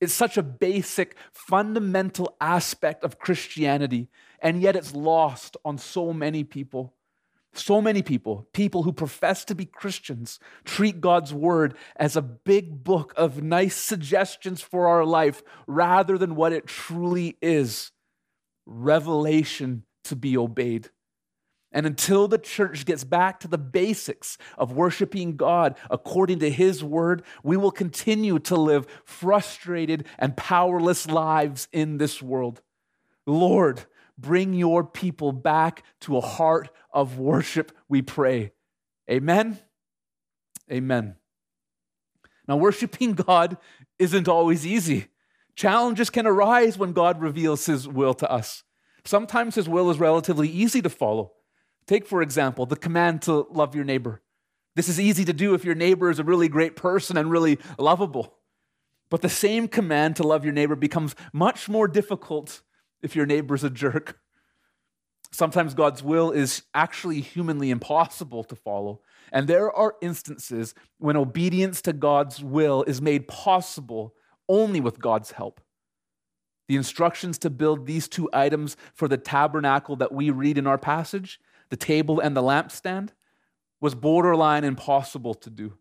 is 0.00 0.12
such 0.12 0.36
a 0.36 0.42
basic, 0.42 1.16
fundamental 1.32 2.36
aspect 2.40 3.04
of 3.04 3.18
Christianity, 3.18 4.08
and 4.40 4.62
yet 4.62 4.76
it's 4.76 4.94
lost 4.94 5.56
on 5.64 5.78
so 5.78 6.12
many 6.12 6.44
people. 6.44 6.94
So 7.52 7.82
many 7.82 8.02
people, 8.02 8.46
people 8.52 8.84
who 8.84 8.92
profess 8.92 9.44
to 9.46 9.56
be 9.56 9.66
Christians, 9.66 10.38
treat 10.64 11.00
God's 11.00 11.34
word 11.34 11.76
as 11.96 12.14
a 12.14 12.22
big 12.22 12.84
book 12.84 13.12
of 13.16 13.42
nice 13.42 13.74
suggestions 13.74 14.62
for 14.62 14.86
our 14.86 15.04
life 15.04 15.42
rather 15.66 16.16
than 16.16 16.36
what 16.36 16.52
it 16.52 16.68
truly 16.68 17.36
is 17.42 17.90
revelation 18.66 19.82
to 20.04 20.14
be 20.14 20.36
obeyed. 20.36 20.90
And 21.72 21.86
until 21.86 22.26
the 22.26 22.38
church 22.38 22.84
gets 22.84 23.04
back 23.04 23.38
to 23.40 23.48
the 23.48 23.58
basics 23.58 24.36
of 24.58 24.72
worshiping 24.72 25.36
God 25.36 25.76
according 25.88 26.40
to 26.40 26.50
His 26.50 26.82
word, 26.82 27.22
we 27.44 27.56
will 27.56 27.70
continue 27.70 28.38
to 28.40 28.56
live 28.56 28.86
frustrated 29.04 30.06
and 30.18 30.36
powerless 30.36 31.06
lives 31.06 31.68
in 31.72 31.98
this 31.98 32.20
world. 32.20 32.60
Lord, 33.26 33.84
bring 34.18 34.52
your 34.52 34.82
people 34.82 35.32
back 35.32 35.84
to 36.00 36.16
a 36.16 36.20
heart 36.20 36.70
of 36.92 37.18
worship, 37.18 37.70
we 37.88 38.02
pray. 38.02 38.52
Amen. 39.08 39.58
Amen. 40.70 41.16
Now, 42.48 42.56
worshiping 42.56 43.12
God 43.14 43.58
isn't 43.98 44.28
always 44.28 44.66
easy. 44.66 45.06
Challenges 45.54 46.10
can 46.10 46.26
arise 46.26 46.78
when 46.78 46.92
God 46.92 47.20
reveals 47.20 47.66
his 47.66 47.86
will 47.86 48.14
to 48.14 48.30
us. 48.30 48.64
Sometimes 49.04 49.54
his 49.54 49.68
will 49.68 49.90
is 49.90 49.98
relatively 49.98 50.48
easy 50.48 50.82
to 50.82 50.90
follow. 50.90 51.32
Take, 51.86 52.06
for 52.06 52.22
example, 52.22 52.66
the 52.66 52.76
command 52.76 53.22
to 53.22 53.46
love 53.50 53.74
your 53.74 53.84
neighbor. 53.84 54.22
This 54.76 54.88
is 54.88 55.00
easy 55.00 55.24
to 55.24 55.32
do 55.32 55.54
if 55.54 55.64
your 55.64 55.74
neighbor 55.74 56.10
is 56.10 56.18
a 56.18 56.24
really 56.24 56.48
great 56.48 56.76
person 56.76 57.16
and 57.16 57.30
really 57.30 57.58
lovable. 57.78 58.34
But 59.10 59.22
the 59.22 59.28
same 59.28 59.66
command 59.66 60.16
to 60.16 60.22
love 60.22 60.44
your 60.44 60.54
neighbor 60.54 60.76
becomes 60.76 61.16
much 61.32 61.68
more 61.68 61.88
difficult 61.88 62.62
if 63.02 63.16
your 63.16 63.26
neighbor 63.26 63.54
is 63.54 63.64
a 63.64 63.70
jerk. 63.70 64.20
Sometimes 65.32 65.74
God's 65.74 66.02
will 66.02 66.30
is 66.30 66.62
actually 66.74 67.20
humanly 67.20 67.70
impossible 67.70 68.44
to 68.44 68.56
follow. 68.56 69.00
And 69.32 69.46
there 69.46 69.72
are 69.72 69.94
instances 70.00 70.74
when 70.98 71.16
obedience 71.16 71.82
to 71.82 71.92
God's 71.92 72.42
will 72.42 72.82
is 72.84 73.00
made 73.00 73.28
possible 73.28 74.14
only 74.48 74.80
with 74.80 74.98
God's 74.98 75.32
help. 75.32 75.60
The 76.68 76.76
instructions 76.76 77.38
to 77.38 77.50
build 77.50 77.86
these 77.86 78.08
two 78.08 78.28
items 78.32 78.76
for 78.94 79.08
the 79.08 79.16
tabernacle 79.16 79.96
that 79.96 80.12
we 80.12 80.30
read 80.30 80.58
in 80.58 80.66
our 80.66 80.78
passage, 80.78 81.40
the 81.70 81.76
table 81.76 82.20
and 82.20 82.36
the 82.36 82.42
lampstand, 82.42 83.10
was 83.80 83.94
borderline 83.94 84.64
impossible 84.64 85.34
to 85.34 85.50
do. 85.50 85.78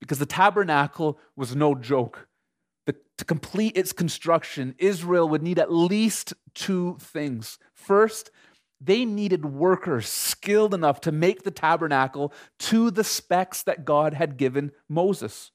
because 0.00 0.18
the 0.18 0.26
tabernacle 0.26 1.18
was 1.36 1.54
no 1.54 1.74
joke. 1.74 2.26
The, 2.86 2.96
to 3.18 3.24
complete 3.24 3.76
its 3.76 3.92
construction, 3.92 4.74
Israel 4.78 5.28
would 5.28 5.42
need 5.42 5.58
at 5.58 5.72
least 5.72 6.32
two 6.54 6.96
things. 6.98 7.58
First, 7.74 8.30
they 8.80 9.04
needed 9.04 9.44
workers 9.44 10.08
skilled 10.08 10.72
enough 10.72 11.02
to 11.02 11.12
make 11.12 11.42
the 11.42 11.50
tabernacle 11.50 12.32
to 12.60 12.90
the 12.90 13.04
specs 13.04 13.62
that 13.64 13.84
God 13.84 14.14
had 14.14 14.38
given 14.38 14.72
Moses. 14.88 15.52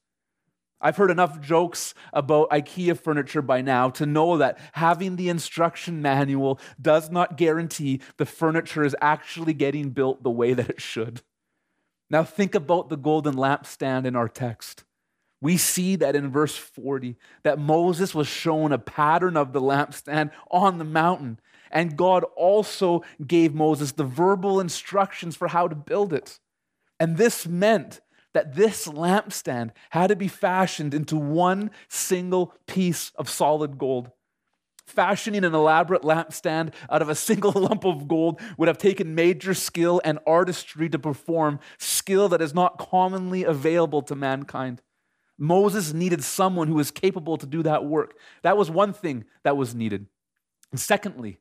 I've 0.80 0.96
heard 0.96 1.10
enough 1.10 1.40
jokes 1.40 1.94
about 2.12 2.50
IKEA 2.50 2.98
furniture 2.98 3.42
by 3.42 3.62
now 3.62 3.88
to 3.90 4.04
know 4.04 4.36
that 4.38 4.58
having 4.72 5.16
the 5.16 5.28
instruction 5.28 6.02
manual 6.02 6.60
does 6.80 7.10
not 7.10 7.36
guarantee 7.36 8.00
the 8.18 8.26
furniture 8.26 8.84
is 8.84 8.94
actually 9.00 9.54
getting 9.54 9.90
built 9.90 10.22
the 10.22 10.30
way 10.30 10.52
that 10.52 10.70
it 10.70 10.80
should. 10.80 11.22
Now, 12.10 12.22
think 12.22 12.54
about 12.54 12.88
the 12.88 12.96
golden 12.96 13.34
lampstand 13.34 14.04
in 14.06 14.14
our 14.14 14.28
text. 14.28 14.84
We 15.40 15.56
see 15.56 15.96
that 15.96 16.16
in 16.16 16.30
verse 16.30 16.56
40 16.56 17.16
that 17.42 17.58
Moses 17.58 18.14
was 18.14 18.28
shown 18.28 18.72
a 18.72 18.78
pattern 18.78 19.36
of 19.36 19.52
the 19.52 19.60
lampstand 19.60 20.30
on 20.50 20.78
the 20.78 20.84
mountain, 20.84 21.40
and 21.70 21.96
God 21.96 22.24
also 22.36 23.02
gave 23.26 23.54
Moses 23.54 23.92
the 23.92 24.04
verbal 24.04 24.60
instructions 24.60 25.36
for 25.36 25.48
how 25.48 25.68
to 25.68 25.74
build 25.74 26.12
it. 26.12 26.38
And 26.98 27.16
this 27.16 27.46
meant 27.46 28.00
that 28.36 28.54
this 28.54 28.86
lampstand 28.86 29.70
had 29.88 30.08
to 30.08 30.14
be 30.14 30.28
fashioned 30.28 30.92
into 30.92 31.16
one 31.16 31.70
single 31.88 32.52
piece 32.66 33.10
of 33.16 33.30
solid 33.30 33.78
gold. 33.78 34.10
Fashioning 34.86 35.42
an 35.42 35.54
elaborate 35.54 36.02
lampstand 36.02 36.74
out 36.90 37.00
of 37.00 37.08
a 37.08 37.14
single 37.14 37.52
lump 37.56 37.86
of 37.86 38.06
gold 38.06 38.38
would 38.58 38.68
have 38.68 38.76
taken 38.76 39.14
major 39.14 39.54
skill 39.54 40.02
and 40.04 40.18
artistry 40.26 40.90
to 40.90 40.98
perform, 40.98 41.60
skill 41.78 42.28
that 42.28 42.42
is 42.42 42.52
not 42.52 42.78
commonly 42.78 43.42
available 43.42 44.02
to 44.02 44.14
mankind. 44.14 44.82
Moses 45.38 45.94
needed 45.94 46.22
someone 46.22 46.68
who 46.68 46.74
was 46.74 46.90
capable 46.90 47.38
to 47.38 47.46
do 47.46 47.62
that 47.62 47.86
work. 47.86 48.18
That 48.42 48.58
was 48.58 48.70
one 48.70 48.92
thing 48.92 49.24
that 49.44 49.56
was 49.56 49.74
needed. 49.74 50.08
And 50.72 50.78
secondly, 50.78 51.38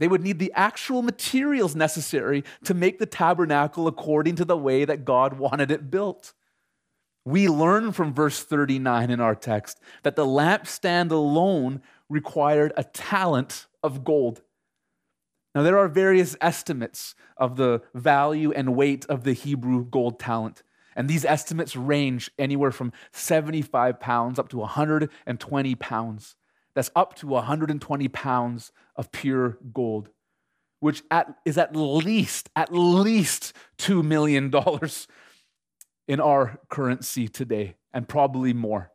they 0.00 0.08
would 0.08 0.22
need 0.22 0.38
the 0.38 0.52
actual 0.56 1.02
materials 1.02 1.76
necessary 1.76 2.42
to 2.64 2.72
make 2.72 2.98
the 2.98 3.06
tabernacle 3.06 3.86
according 3.86 4.34
to 4.36 4.46
the 4.46 4.56
way 4.56 4.86
that 4.86 5.04
God 5.04 5.34
wanted 5.34 5.70
it 5.70 5.90
built. 5.90 6.32
We 7.26 7.48
learn 7.48 7.92
from 7.92 8.14
verse 8.14 8.42
39 8.42 9.10
in 9.10 9.20
our 9.20 9.34
text 9.34 9.78
that 10.02 10.16
the 10.16 10.24
lampstand 10.24 11.10
alone 11.10 11.82
required 12.08 12.72
a 12.78 12.84
talent 12.84 13.66
of 13.82 14.02
gold. 14.02 14.40
Now, 15.54 15.62
there 15.62 15.78
are 15.78 15.88
various 15.88 16.34
estimates 16.40 17.14
of 17.36 17.56
the 17.56 17.82
value 17.94 18.52
and 18.52 18.74
weight 18.74 19.04
of 19.06 19.24
the 19.24 19.34
Hebrew 19.34 19.84
gold 19.84 20.18
talent. 20.18 20.62
And 20.96 21.08
these 21.08 21.26
estimates 21.26 21.76
range 21.76 22.30
anywhere 22.38 22.72
from 22.72 22.92
75 23.12 24.00
pounds 24.00 24.38
up 24.38 24.48
to 24.48 24.56
120 24.56 25.74
pounds. 25.74 26.36
That's 26.80 26.90
up 26.96 27.14
to 27.16 27.26
120 27.26 28.08
pounds 28.08 28.72
of 28.96 29.12
pure 29.12 29.58
gold, 29.74 30.08
which 30.78 31.02
at, 31.10 31.36
is 31.44 31.58
at 31.58 31.76
least, 31.76 32.48
at 32.56 32.72
least 32.72 33.52
$2 33.80 34.02
million 34.02 34.50
in 36.08 36.20
our 36.20 36.58
currency 36.70 37.28
today, 37.28 37.74
and 37.92 38.08
probably 38.08 38.54
more. 38.54 38.92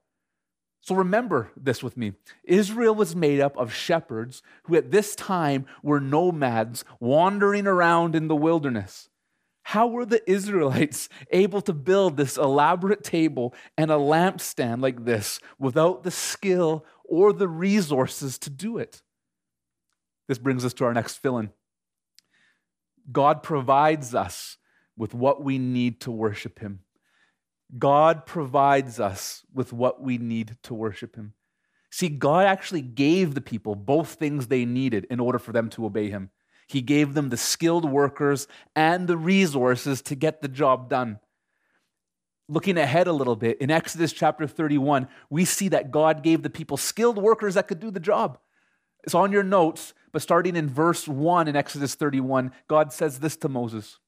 So 0.81 0.95
remember 0.95 1.51
this 1.55 1.83
with 1.83 1.95
me. 1.95 2.13
Israel 2.43 2.95
was 2.95 3.15
made 3.15 3.39
up 3.39 3.55
of 3.55 3.71
shepherds 3.71 4.41
who 4.63 4.75
at 4.75 4.89
this 4.89 5.15
time 5.15 5.67
were 5.83 5.99
nomads 5.99 6.85
wandering 6.99 7.67
around 7.67 8.15
in 8.15 8.29
the 8.29 8.35
wilderness. 8.35 9.09
How 9.69 9.87
were 9.87 10.05
the 10.05 10.21
Israelites 10.29 11.09
able 11.31 11.59
to 11.61 11.73
build 11.73 12.17
this 12.17 12.37
elaborate 12.37 13.03
table 13.03 13.55
and 13.75 13.89
a 13.89 13.95
lampstand 13.95 14.83
like 14.83 15.05
this 15.05 15.39
without 15.57 16.03
the 16.03 16.11
skill 16.11 16.85
or 17.03 17.33
the 17.33 17.47
resources 17.47 18.37
to 18.39 18.51
do 18.51 18.77
it? 18.77 19.01
This 20.27 20.37
brings 20.37 20.63
us 20.65 20.73
to 20.75 20.85
our 20.85 20.93
next 20.93 21.17
fill 21.17 21.39
in. 21.39 21.49
God 23.11 23.41
provides 23.41 24.13
us 24.13 24.57
with 24.95 25.15
what 25.15 25.43
we 25.43 25.57
need 25.57 25.99
to 26.01 26.11
worship 26.11 26.59
Him. 26.59 26.81
God 27.75 28.27
provides 28.27 28.99
us 28.99 29.43
with 29.51 29.73
what 29.73 29.99
we 29.99 30.19
need 30.19 30.57
to 30.61 30.75
worship 30.75 31.15
Him. 31.15 31.33
See, 31.89 32.09
God 32.09 32.45
actually 32.45 32.83
gave 32.83 33.33
the 33.33 33.41
people 33.41 33.73
both 33.73 34.13
things 34.13 34.45
they 34.45 34.63
needed 34.63 35.07
in 35.09 35.19
order 35.19 35.39
for 35.39 35.53
them 35.53 35.69
to 35.71 35.87
obey 35.87 36.11
Him. 36.11 36.29
He 36.67 36.81
gave 36.81 37.13
them 37.13 37.29
the 37.29 37.37
skilled 37.37 37.89
workers 37.89 38.47
and 38.75 39.07
the 39.07 39.17
resources 39.17 40.01
to 40.03 40.15
get 40.15 40.41
the 40.41 40.47
job 40.47 40.89
done. 40.89 41.19
Looking 42.47 42.77
ahead 42.77 43.07
a 43.07 43.13
little 43.13 43.35
bit, 43.35 43.59
in 43.59 43.71
Exodus 43.71 44.13
chapter 44.13 44.47
31, 44.47 45.07
we 45.29 45.45
see 45.45 45.69
that 45.69 45.91
God 45.91 46.23
gave 46.23 46.43
the 46.43 46.49
people 46.49 46.77
skilled 46.77 47.17
workers 47.17 47.55
that 47.55 47.67
could 47.67 47.79
do 47.79 47.91
the 47.91 47.99
job. 47.99 48.37
It's 49.03 49.15
on 49.15 49.31
your 49.31 49.43
notes, 49.43 49.93
but 50.11 50.21
starting 50.21 50.55
in 50.55 50.69
verse 50.69 51.07
1 51.07 51.47
in 51.47 51.55
Exodus 51.55 51.95
31, 51.95 52.51
God 52.67 52.91
says 52.91 53.19
this 53.19 53.35
to 53.37 53.49
Moses. 53.49 53.99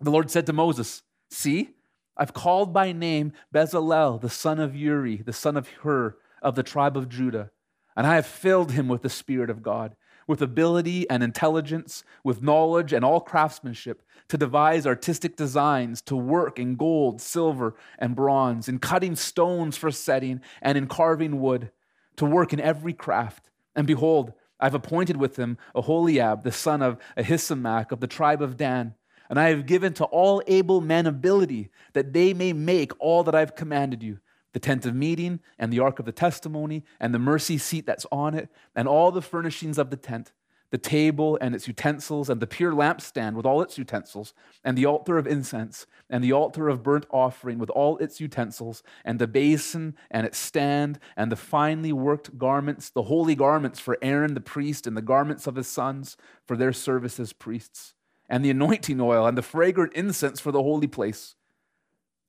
The 0.00 0.10
Lord 0.10 0.30
said 0.30 0.46
to 0.46 0.52
Moses, 0.52 1.02
See, 1.30 1.70
I've 2.16 2.32
called 2.32 2.72
by 2.72 2.92
name 2.92 3.32
Bezalel, 3.54 4.20
the 4.20 4.30
son 4.30 4.58
of 4.58 4.74
Uri, 4.74 5.18
the 5.18 5.32
son 5.32 5.56
of 5.56 5.68
Hur, 5.82 6.16
of 6.42 6.54
the 6.54 6.62
tribe 6.62 6.96
of 6.96 7.08
Judah, 7.08 7.50
and 7.96 8.06
I 8.06 8.16
have 8.16 8.26
filled 8.26 8.72
him 8.72 8.88
with 8.88 9.02
the 9.02 9.10
Spirit 9.10 9.50
of 9.50 9.62
God, 9.62 9.96
with 10.26 10.42
ability 10.42 11.08
and 11.08 11.22
intelligence, 11.22 12.04
with 12.24 12.42
knowledge 12.42 12.92
and 12.92 13.04
all 13.04 13.20
craftsmanship, 13.20 14.02
to 14.28 14.36
devise 14.36 14.86
artistic 14.86 15.36
designs, 15.36 16.02
to 16.02 16.16
work 16.16 16.58
in 16.58 16.76
gold, 16.76 17.20
silver, 17.20 17.74
and 17.98 18.16
bronze, 18.16 18.68
in 18.68 18.78
cutting 18.78 19.14
stones 19.14 19.76
for 19.76 19.90
setting, 19.90 20.40
and 20.60 20.76
in 20.76 20.86
carving 20.86 21.40
wood, 21.40 21.70
to 22.16 22.24
work 22.24 22.52
in 22.52 22.60
every 22.60 22.92
craft. 22.92 23.50
And 23.74 23.86
behold, 23.86 24.32
I've 24.58 24.74
appointed 24.74 25.16
with 25.16 25.36
him 25.36 25.58
Aholiab, 25.74 26.42
the 26.42 26.52
son 26.52 26.82
of 26.82 26.98
Ahisamach 27.16 27.92
of 27.92 28.00
the 28.00 28.06
tribe 28.06 28.42
of 28.42 28.56
Dan. 28.56 28.94
And 29.28 29.38
I 29.38 29.50
have 29.50 29.66
given 29.66 29.92
to 29.94 30.04
all 30.04 30.42
able 30.46 30.80
men 30.80 31.06
ability 31.06 31.70
that 31.92 32.12
they 32.12 32.32
may 32.32 32.52
make 32.52 32.92
all 32.98 33.24
that 33.24 33.34
I've 33.34 33.56
commanded 33.56 34.02
you 34.02 34.18
the 34.56 34.60
tent 34.60 34.86
of 34.86 34.94
meeting, 34.94 35.38
and 35.58 35.70
the 35.70 35.78
ark 35.78 35.98
of 35.98 36.06
the 36.06 36.12
testimony, 36.12 36.82
and 36.98 37.12
the 37.12 37.18
mercy 37.18 37.58
seat 37.58 37.84
that's 37.84 38.06
on 38.10 38.32
it, 38.32 38.48
and 38.74 38.88
all 38.88 39.12
the 39.12 39.20
furnishings 39.20 39.76
of 39.76 39.90
the 39.90 39.98
tent, 39.98 40.32
the 40.70 40.78
table 40.78 41.36
and 41.42 41.54
its 41.54 41.68
utensils, 41.68 42.30
and 42.30 42.40
the 42.40 42.46
pure 42.46 42.72
lampstand 42.72 43.34
with 43.34 43.44
all 43.44 43.60
its 43.60 43.76
utensils, 43.76 44.32
and 44.64 44.78
the 44.78 44.86
altar 44.86 45.18
of 45.18 45.26
incense, 45.26 45.86
and 46.08 46.24
the 46.24 46.32
altar 46.32 46.70
of 46.70 46.82
burnt 46.82 47.04
offering 47.10 47.58
with 47.58 47.68
all 47.68 47.98
its 47.98 48.18
utensils, 48.18 48.82
and 49.04 49.18
the 49.18 49.26
basin 49.26 49.94
and 50.10 50.26
its 50.26 50.38
stand, 50.38 50.98
and 51.18 51.30
the 51.30 51.36
finely 51.36 51.92
worked 51.92 52.38
garments, 52.38 52.88
the 52.88 53.02
holy 53.02 53.34
garments 53.34 53.78
for 53.78 53.98
Aaron 54.00 54.32
the 54.32 54.40
priest, 54.40 54.86
and 54.86 54.96
the 54.96 55.02
garments 55.02 55.46
of 55.46 55.56
his 55.56 55.68
sons 55.68 56.16
for 56.46 56.56
their 56.56 56.72
service 56.72 57.20
as 57.20 57.34
priests, 57.34 57.92
and 58.26 58.42
the 58.42 58.48
anointing 58.48 59.02
oil, 59.02 59.26
and 59.26 59.36
the 59.36 59.42
fragrant 59.42 59.92
incense 59.92 60.40
for 60.40 60.50
the 60.50 60.62
holy 60.62 60.86
place. 60.86 61.35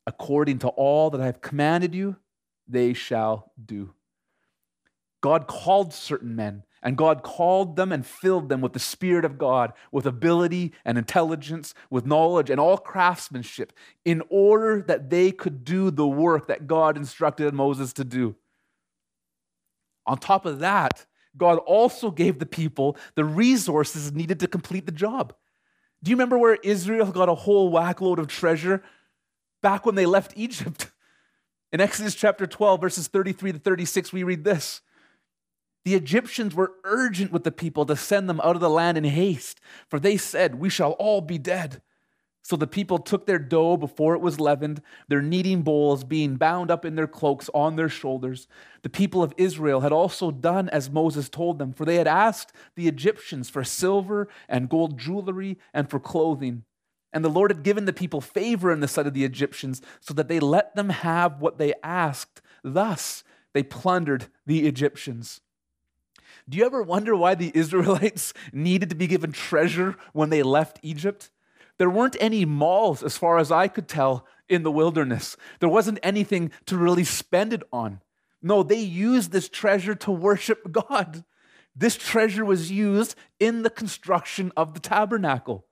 According 0.07 0.59
to 0.59 0.69
all 0.69 1.09
that 1.09 1.19
I 1.19 1.25
have 1.25 1.41
commanded 1.41 1.93
you, 1.93 2.15
they 2.65 2.93
shall 2.93 3.51
do. 3.63 3.93
God 5.21 5.47
called 5.47 5.93
certain 5.93 6.33
men 6.33 6.63
and 6.81 6.95
God 6.95 7.23
called 7.23 7.75
them 7.75 7.91
and 7.91 8.05
filled 8.05 8.47
them 8.47 8.61
with 8.61 8.71
the 8.71 8.79
Spirit 8.79 9.25
of 9.25 9.37
God, 9.37 9.73
with 9.91 10.05
ability 10.05 10.73
and 10.85 10.97
intelligence, 10.97 11.73
with 11.89 12.05
knowledge 12.05 12.49
and 12.49 12.59
all 12.59 12.77
craftsmanship, 12.77 13.73
in 14.05 14.23
order 14.29 14.81
that 14.87 15.09
they 15.09 15.33
could 15.33 15.65
do 15.65 15.91
the 15.91 16.07
work 16.07 16.47
that 16.47 16.67
God 16.67 16.95
instructed 16.95 17.53
Moses 17.53 17.91
to 17.93 18.05
do. 18.05 18.35
On 20.05 20.17
top 20.17 20.45
of 20.45 20.59
that, 20.59 21.05
God 21.35 21.57
also 21.57 22.11
gave 22.11 22.39
the 22.39 22.45
people 22.45 22.95
the 23.15 23.25
resources 23.25 24.13
needed 24.13 24.39
to 24.39 24.47
complete 24.47 24.85
the 24.85 24.91
job. 24.93 25.33
Do 26.01 26.11
you 26.11 26.15
remember 26.15 26.37
where 26.37 26.55
Israel 26.63 27.11
got 27.11 27.27
a 27.27 27.35
whole 27.35 27.71
whackload 27.71 28.19
of 28.19 28.27
treasure 28.27 28.83
back 29.61 29.85
when 29.85 29.95
they 29.95 30.05
left 30.05 30.33
Egypt? 30.35 30.91
In 31.71 31.81
Exodus 31.81 32.15
chapter 32.15 32.47
12, 32.47 32.79
verses 32.79 33.07
33 33.07 33.53
to 33.53 33.59
36, 33.59 34.13
we 34.13 34.23
read 34.23 34.43
this. 34.43 34.81
The 35.83 35.95
Egyptians 35.95 36.55
were 36.55 36.73
urgent 36.83 37.31
with 37.31 37.43
the 37.43 37.51
people 37.51 37.85
to 37.85 37.95
send 37.95 38.29
them 38.29 38.41
out 38.41 38.55
of 38.55 38.61
the 38.61 38.69
land 38.69 38.97
in 38.97 39.03
haste, 39.03 39.61
for 39.89 39.99
they 39.99 40.17
said, 40.17 40.55
We 40.55 40.69
shall 40.69 40.91
all 40.91 41.21
be 41.21 41.37
dead. 41.37 41.81
So 42.47 42.55
the 42.55 42.65
people 42.65 42.97
took 42.97 43.25
their 43.25 43.39
dough 43.39 43.75
before 43.75 44.13
it 44.15 44.21
was 44.21 44.39
leavened, 44.39 44.81
their 45.09 45.21
kneading 45.21 45.63
bowls 45.63 46.05
being 46.05 46.37
bound 46.37 46.71
up 46.71 46.85
in 46.85 46.95
their 46.95 47.05
cloaks 47.05 47.49
on 47.53 47.75
their 47.75 47.89
shoulders. 47.89 48.47
The 48.83 48.89
people 48.89 49.21
of 49.21 49.33
Israel 49.35 49.81
had 49.81 49.91
also 49.91 50.31
done 50.31 50.69
as 50.69 50.89
Moses 50.89 51.27
told 51.27 51.59
them, 51.59 51.73
for 51.73 51.83
they 51.83 51.95
had 51.95 52.07
asked 52.07 52.53
the 52.75 52.87
Egyptians 52.87 53.49
for 53.49 53.65
silver 53.65 54.29
and 54.47 54.69
gold 54.69 54.97
jewelry 54.97 55.57
and 55.73 55.89
for 55.89 55.99
clothing. 55.99 56.63
And 57.17 57.25
the 57.25 57.29
Lord 57.29 57.49
had 57.49 57.63
given 57.63 57.85
the 57.85 57.93
people 57.93 58.21
favor 58.21 58.71
in 58.71 58.79
the 58.79 58.87
sight 58.87 59.07
of 59.07 59.15
the 59.15 59.25
Egyptians, 59.25 59.81
so 59.99 60.13
that 60.13 60.27
they 60.27 60.39
let 60.39 60.75
them 60.75 60.89
have 60.89 61.41
what 61.41 61.57
they 61.57 61.73
asked. 61.81 62.43
Thus, 62.63 63.23
they 63.53 63.63
plundered 63.63 64.27
the 64.45 64.67
Egyptians. 64.67 65.41
Do 66.47 66.59
you 66.59 66.65
ever 66.67 66.83
wonder 66.83 67.15
why 67.15 67.33
the 67.33 67.51
Israelites 67.55 68.35
needed 68.53 68.91
to 68.91 68.95
be 68.95 69.07
given 69.07 69.31
treasure 69.31 69.95
when 70.13 70.29
they 70.29 70.43
left 70.43 70.77
Egypt? 70.83 71.31
There 71.79 71.89
weren't 71.89 72.17
any 72.19 72.45
malls, 72.45 73.01
as 73.01 73.17
far 73.17 73.39
as 73.39 73.51
I 73.51 73.67
could 73.67 73.87
tell, 73.87 74.27
in 74.47 74.61
the 74.61 74.71
wilderness. 74.71 75.37
There 75.59 75.69
wasn't 75.69 75.97
anything 76.03 76.51
to 76.67 76.77
really 76.77 77.03
spend 77.03 77.51
it 77.51 77.63
on. 77.73 77.99
No, 78.43 78.61
they 78.61 78.79
used 78.79 79.31
this 79.31 79.49
treasure 79.49 79.95
to 79.95 80.11
worship 80.11 80.71
God. 80.71 81.23
This 81.75 81.95
treasure 81.95 82.45
was 82.45 82.71
used 82.71 83.15
in 83.39 83.63
the 83.63 83.71
construction 83.71 84.51
of 84.55 84.75
the 84.75 84.79
tabernacle. 84.79 85.66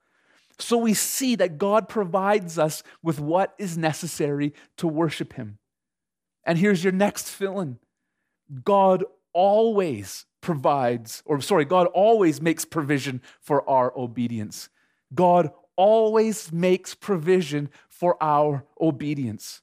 So 0.58 0.78
we 0.78 0.94
see 0.94 1.34
that 1.36 1.58
God 1.58 1.88
provides 1.88 2.58
us 2.58 2.82
with 3.02 3.20
what 3.20 3.54
is 3.58 3.76
necessary 3.76 4.54
to 4.78 4.88
worship 4.88 5.34
Him. 5.34 5.58
And 6.44 6.58
here's 6.58 6.82
your 6.82 6.92
next 6.92 7.28
fill 7.28 7.60
in 7.60 7.78
God 8.64 9.04
always 9.32 10.24
provides, 10.40 11.22
or 11.26 11.40
sorry, 11.40 11.64
God 11.64 11.88
always 11.88 12.40
makes 12.40 12.64
provision 12.64 13.20
for 13.40 13.68
our 13.68 13.92
obedience. 13.98 14.68
God 15.14 15.50
always 15.76 16.52
makes 16.52 16.94
provision 16.94 17.68
for 17.88 18.16
our 18.22 18.64
obedience. 18.80 19.60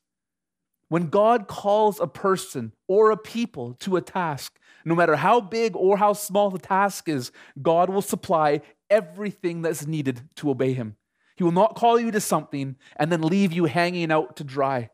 When 0.93 1.07
God 1.07 1.47
calls 1.47 1.99
a 1.99 2.05
person 2.05 2.71
or 2.87 3.09
a 3.09 3.17
people 3.17 3.73
to 3.79 3.95
a 3.95 4.01
task, 4.01 4.59
no 4.85 4.93
matter 4.93 5.15
how 5.15 5.41
big 5.41 5.75
or 5.75 5.97
how 5.97 6.13
small 6.13 6.51
the 6.51 6.59
task 6.59 7.09
is, 7.09 7.31
God 7.59 7.89
will 7.89 8.03
supply 8.03 8.61
everything 8.91 9.63
that's 9.63 9.87
needed 9.87 10.21
to 10.35 10.51
obey 10.51 10.73
Him. 10.73 10.97
He 11.35 11.43
will 11.43 11.51
not 11.51 11.75
call 11.75 11.99
you 11.99 12.11
to 12.11 12.21
something 12.21 12.75
and 12.95 13.11
then 13.11 13.23
leave 13.23 13.51
you 13.51 13.65
hanging 13.65 14.11
out 14.11 14.35
to 14.35 14.43
dry. 14.43 14.91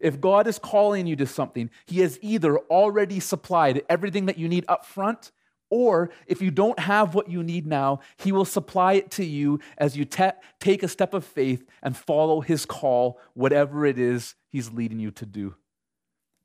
If 0.00 0.20
God 0.20 0.48
is 0.48 0.58
calling 0.58 1.06
you 1.06 1.14
to 1.14 1.26
something, 1.26 1.70
He 1.84 2.00
has 2.00 2.18
either 2.22 2.58
already 2.58 3.20
supplied 3.20 3.84
everything 3.88 4.26
that 4.26 4.38
you 4.38 4.48
need 4.48 4.64
up 4.66 4.84
front, 4.84 5.30
or 5.70 6.10
if 6.26 6.42
you 6.42 6.50
don't 6.50 6.80
have 6.80 7.14
what 7.14 7.30
you 7.30 7.44
need 7.44 7.68
now, 7.68 8.00
He 8.16 8.32
will 8.32 8.44
supply 8.44 8.94
it 8.94 9.12
to 9.12 9.24
you 9.24 9.60
as 9.78 9.96
you 9.96 10.06
te- 10.06 10.40
take 10.58 10.82
a 10.82 10.88
step 10.88 11.14
of 11.14 11.24
faith 11.24 11.64
and 11.84 11.96
follow 11.96 12.40
His 12.40 12.66
call, 12.66 13.20
whatever 13.34 13.86
it 13.86 13.96
is 13.96 14.34
He's 14.56 14.72
leading 14.72 14.98
you 14.98 15.10
to 15.10 15.26
do. 15.26 15.54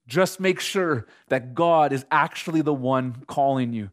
Just 0.06 0.41
make 0.41 0.60
sure 0.60 1.08
that 1.30 1.56
God 1.56 1.93
is 1.93 2.06
actually 2.12 2.62
the 2.62 2.74
one 2.74 3.24
calling 3.26 3.71
you. 3.71 3.91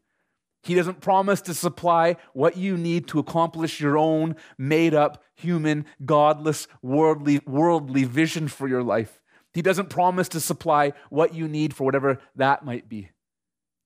He 0.64 0.74
doesn't 0.74 1.00
promise 1.00 1.40
to 1.42 1.54
supply 1.54 2.16
what 2.32 2.56
you 2.56 2.76
need 2.76 3.06
to 3.06 3.20
accomplish 3.20 3.80
your 3.80 3.96
own 3.96 4.34
made 4.58 4.92
up, 4.92 5.22
human, 5.36 5.86
godless, 6.04 6.66
worldly, 6.82 7.38
worldly 7.46 8.02
vision 8.02 8.48
for 8.48 8.66
your 8.66 8.82
life. 8.82 9.22
He 9.54 9.62
doesn't 9.62 9.88
promise 9.88 10.28
to 10.30 10.40
supply 10.40 10.94
what 11.10 11.32
you 11.32 11.46
need 11.46 11.72
for 11.72 11.84
whatever 11.84 12.18
that 12.34 12.64
might 12.64 12.88
be. 12.88 13.10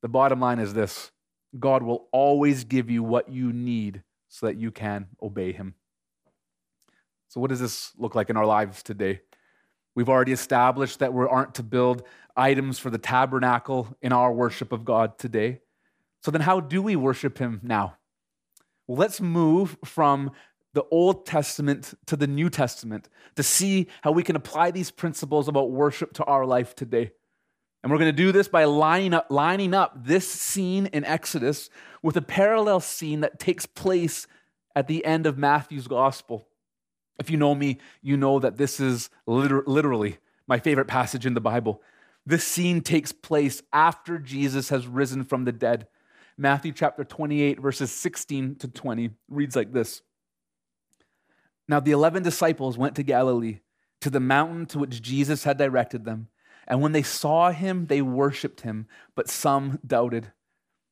The 0.01 0.09
bottom 0.09 0.41
line 0.41 0.61
is 0.61 0.73
this 0.73 1.11
God 1.61 1.83
will 1.83 2.09
always 2.11 2.65
give 2.65 2.89
you 2.89 3.03
what 3.03 3.29
you 3.29 3.53
need 3.53 4.03
so 4.31 4.47
that 4.47 4.57
you 4.57 4.71
can 4.71 5.09
obey 5.23 5.53
Him. 5.53 5.75
So, 7.29 7.39
what 7.39 7.51
does 7.51 7.61
this 7.61 7.93
look 7.99 8.15
like 8.15 8.31
in 8.31 8.39
our 8.39 8.47
lives 8.47 8.83
today? 8.83 9.21
We've 9.95 10.09
already 10.09 10.33
established 10.33 11.01
that 11.01 11.13
we 11.13 11.27
aren't 11.27 11.55
to 11.57 11.63
build 11.63 12.03
items 12.37 12.79
for 12.79 12.91
the 12.91 12.99
tabernacle 12.99 13.95
in 14.01 14.13
our 14.13 14.33
worship 14.33 14.73
of 14.73 14.85
God 14.85 15.19
today. 15.19 15.61
So, 16.23 16.31
then 16.31 16.41
how 16.41 16.61
do 16.61 16.81
we 16.81 16.97
worship 16.97 17.39
Him 17.39 17.61
now? 17.63 17.97
Well, 18.87 18.99
let's 18.99 19.21
move 19.21 19.77
from 19.85 20.31
the 20.75 20.85
Old 20.91 21.27
Testament 21.27 21.95
to 22.07 22.17
the 22.17 22.27
New 22.27 22.49
Testament 22.49 23.09
to 23.37 23.43
see 23.43 23.89
how 24.03 24.13
we 24.13 24.23
can 24.23 24.37
apply 24.37 24.71
these 24.71 24.91
principles 24.91 25.49
about 25.49 25.71
worship 25.71 26.15
to 26.15 26.25
our 26.25 26.47
life 26.47 26.75
today. 26.75 27.13
And 27.83 27.91
we're 27.91 27.99
going 27.99 28.15
to 28.15 28.23
do 28.23 28.33
this 28.33 28.49
by 28.49 28.65
lining 28.65 29.13
up, 29.13 29.27
lining 29.29 29.75
up 29.75 30.07
this 30.07 30.31
scene 30.31 30.87
in 30.87 31.05
Exodus 31.05 31.69
with 32.03 32.17
a 32.17 32.23
parallel 32.23 32.81
scene 32.81 33.21
that 33.21 33.39
takes 33.39 33.67
place 33.67 34.27
at 34.75 34.87
the 34.87 35.05
end 35.05 35.27
of 35.27 35.37
Matthew's 35.37 35.89
gospel. 35.89 36.47
If 37.19 37.31
you 37.31 37.37
know 37.37 37.55
me, 37.55 37.79
you 38.01 38.17
know 38.17 38.39
that 38.39 38.57
this 38.57 38.81
is 38.81 39.11
liter- 39.27 39.65
literally 39.67 40.19
my 40.47 40.59
favorite 40.59 40.89
passage 40.89 41.27
in 41.27 41.35
the 41.35 41.41
Bible. 41.41 41.83
This 42.25 42.45
scene 42.45 42.81
takes 42.81 43.13
place 43.13 43.63
after 43.73 44.19
Jesus 44.19 44.69
has 44.69 44.87
risen 44.87 45.25
from 45.25 45.45
the 45.45 45.53
dead. 45.53 45.89
Matthew 46.37 46.73
chapter 46.73 47.05
28, 47.05 47.61
verses 47.61 47.93
16 47.93 48.57
to 48.57 48.69
20 48.69 49.11
reads 49.29 49.57
like 49.57 49.73
this 49.73 50.03
Now 51.69 51.81
the 51.81 51.91
11 51.91 52.23
disciples 52.23 52.79
went 52.79 52.97
to 52.97 53.03
Galilee, 53.03 53.61
to 54.01 54.11
the 54.11 54.21
mountain 54.21 54.67
to 54.67 54.79
which 54.79 55.03
Jesus 55.03 55.45
had 55.45 55.59
directed 55.59 56.05
them. 56.05 56.29
And 56.67 56.81
when 56.81 56.93
they 56.93 57.03
saw 57.03 57.51
him, 57.51 57.87
they 57.87 58.03
worshiped 58.03 58.61
him, 58.61 58.87
but 59.15 59.29
some 59.29 59.81
doubted. 59.85 60.33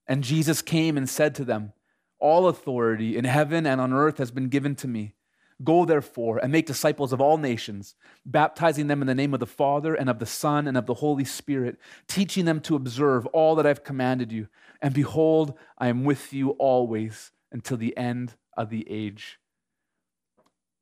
And 0.07 0.25
Jesus 0.25 0.63
came 0.63 0.97
and 0.97 1.09
said 1.09 1.35
to 1.37 1.45
them, 1.45 1.73
All 2.19 2.49
authority 2.49 3.17
in 3.17 3.25
heaven 3.25 3.67
and 3.67 3.81
on 3.81 3.93
earth 3.93 4.19
has 4.19 4.33
been 4.33 4.49
given 4.49 4.75
to 4.77 4.89
me. 4.89 5.15
Go 5.63 5.85
therefore 5.85 6.39
and 6.39 6.51
make 6.51 6.67
disciples 6.67 7.13
of 7.13 7.21
all 7.21 7.37
nations, 7.37 7.95
baptizing 8.25 8.87
them 8.87 9.03
in 9.03 9.07
the 9.07 9.15
name 9.15 9.35
of 9.35 9.41
the 9.41 9.47
Father 9.47 9.95
and 9.95 10.09
of 10.09 10.19
the 10.19 10.27
Son 10.27 10.67
and 10.67 10.77
of 10.77 10.87
the 10.87 10.95
Holy 10.95 11.25
Spirit, 11.25 11.79
teaching 12.09 12.47
them 12.47 12.61
to 12.61 12.77
observe 12.77 13.27
all 13.27 13.55
that 13.57 13.67
I've 13.67 13.85
commanded 13.85 14.33
you. 14.33 14.49
And 14.81 14.95
behold, 14.95 15.59
I 15.77 15.89
am 15.89 16.05
with 16.05 16.33
you 16.33 16.51
always 16.51 17.31
until 17.53 17.77
the 17.77 17.97
end 17.97 18.35
of 18.57 18.71
the 18.71 18.87
age. 18.89 19.39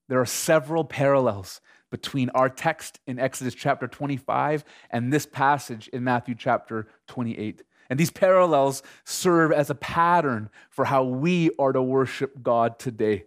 There 0.08 0.20
are 0.20 0.26
several 0.26 0.84
parallels 0.84 1.60
between 1.90 2.30
our 2.30 2.48
text 2.48 3.00
in 3.06 3.18
Exodus 3.18 3.54
chapter 3.54 3.88
25 3.88 4.64
and 4.90 5.12
this 5.12 5.26
passage 5.26 5.88
in 5.88 6.04
Matthew 6.04 6.34
chapter 6.34 6.88
28. 7.08 7.62
And 7.90 7.98
these 7.98 8.10
parallels 8.10 8.82
serve 9.04 9.50
as 9.50 9.70
a 9.70 9.74
pattern 9.74 10.50
for 10.70 10.84
how 10.84 11.04
we 11.04 11.50
are 11.58 11.72
to 11.72 11.82
worship 11.82 12.42
God 12.42 12.78
today. 12.78 13.24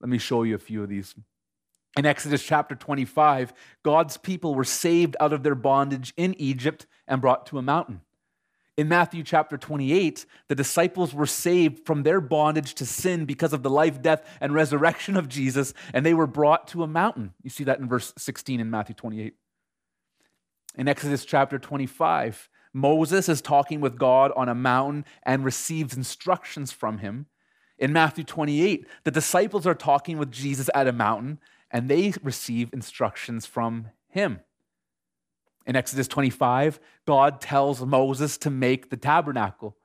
Let 0.00 0.08
me 0.08 0.18
show 0.18 0.42
you 0.42 0.54
a 0.54 0.58
few 0.58 0.82
of 0.82 0.88
these. 0.88 1.14
In 1.96 2.06
Exodus 2.06 2.44
chapter 2.44 2.74
25, 2.74 3.52
God's 3.82 4.16
people 4.16 4.54
were 4.54 4.64
saved 4.64 5.16
out 5.18 5.32
of 5.32 5.42
their 5.42 5.54
bondage 5.54 6.12
in 6.16 6.34
Egypt 6.40 6.86
and 7.06 7.20
brought 7.20 7.46
to 7.46 7.58
a 7.58 7.62
mountain. 7.62 8.02
In 8.76 8.86
Matthew 8.88 9.24
chapter 9.24 9.58
28, 9.58 10.24
the 10.46 10.54
disciples 10.54 11.12
were 11.12 11.26
saved 11.26 11.84
from 11.84 12.04
their 12.04 12.20
bondage 12.20 12.74
to 12.74 12.86
sin 12.86 13.24
because 13.24 13.52
of 13.52 13.64
the 13.64 13.70
life, 13.70 14.00
death, 14.00 14.24
and 14.40 14.54
resurrection 14.54 15.16
of 15.16 15.28
Jesus, 15.28 15.74
and 15.92 16.06
they 16.06 16.14
were 16.14 16.28
brought 16.28 16.68
to 16.68 16.84
a 16.84 16.86
mountain. 16.86 17.34
You 17.42 17.50
see 17.50 17.64
that 17.64 17.80
in 17.80 17.88
verse 17.88 18.12
16 18.16 18.60
in 18.60 18.70
Matthew 18.70 18.94
28. 18.94 19.34
In 20.76 20.86
Exodus 20.86 21.24
chapter 21.24 21.58
25, 21.58 22.48
Moses 22.72 23.28
is 23.28 23.42
talking 23.42 23.80
with 23.80 23.98
God 23.98 24.30
on 24.36 24.48
a 24.48 24.54
mountain 24.54 25.04
and 25.24 25.44
receives 25.44 25.96
instructions 25.96 26.70
from 26.70 26.98
him. 26.98 27.26
In 27.78 27.92
Matthew 27.92 28.24
28, 28.24 28.86
the 29.04 29.10
disciples 29.10 29.66
are 29.66 29.74
talking 29.74 30.18
with 30.18 30.32
Jesus 30.32 30.68
at 30.74 30.88
a 30.88 30.92
mountain 30.92 31.38
and 31.70 31.88
they 31.88 32.12
receive 32.22 32.72
instructions 32.72 33.46
from 33.46 33.88
him. 34.08 34.40
In 35.66 35.76
Exodus 35.76 36.08
25, 36.08 36.80
God 37.06 37.40
tells 37.40 37.84
Moses 37.84 38.38
to 38.38 38.50
make 38.50 38.88
the 38.88 38.96
tabernacle. 38.96 39.76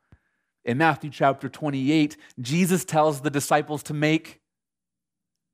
In 0.63 0.77
Matthew 0.77 1.10
chapter 1.10 1.49
28, 1.49 2.15
Jesus 2.39 2.86
tells 2.86 3.21
the 3.21 3.29
disciples 3.29 3.84
to 3.84 3.93
make 3.93 4.39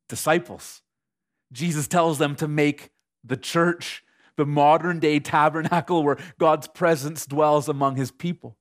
disciples. 0.07 0.83
Jesus 1.51 1.87
tells 1.87 2.19
them 2.19 2.35
to 2.35 2.47
make 2.47 2.91
the 3.23 3.37
church, 3.37 4.03
the 4.35 4.45
modern 4.45 4.99
day 4.99 5.19
tabernacle 5.19 6.03
where 6.03 6.17
God's 6.37 6.67
presence 6.67 7.25
dwells 7.25 7.67
among 7.67 7.95
his 7.95 8.11
people. 8.11 8.58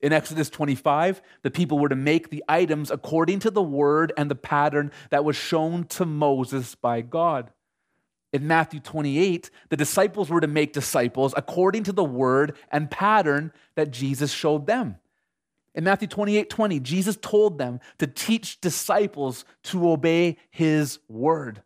In 0.00 0.12
Exodus 0.12 0.48
25, 0.48 1.20
the 1.42 1.50
people 1.50 1.78
were 1.78 1.88
to 1.88 1.96
make 1.96 2.30
the 2.30 2.44
items 2.48 2.90
according 2.90 3.40
to 3.40 3.50
the 3.50 3.62
word 3.62 4.12
and 4.16 4.30
the 4.30 4.36
pattern 4.36 4.92
that 5.10 5.24
was 5.24 5.36
shown 5.36 5.84
to 5.84 6.04
Moses 6.04 6.74
by 6.74 7.00
God 7.00 7.50
in 8.32 8.46
Matthew 8.46 8.80
28, 8.80 9.50
the 9.70 9.76
disciples 9.76 10.28
were 10.28 10.40
to 10.40 10.46
make 10.46 10.72
disciples 10.72 11.32
according 11.36 11.84
to 11.84 11.92
the 11.92 12.04
word 12.04 12.56
and 12.70 12.90
pattern 12.90 13.52
that 13.74 13.90
Jesus 13.90 14.30
showed 14.30 14.66
them. 14.66 14.96
In 15.74 15.84
Matthew 15.84 16.08
28 16.08 16.50
20, 16.50 16.80
Jesus 16.80 17.16
told 17.20 17.58
them 17.58 17.80
to 17.98 18.06
teach 18.06 18.60
disciples 18.60 19.44
to 19.64 19.88
obey 19.88 20.36
his 20.50 20.98
word. 21.08 21.62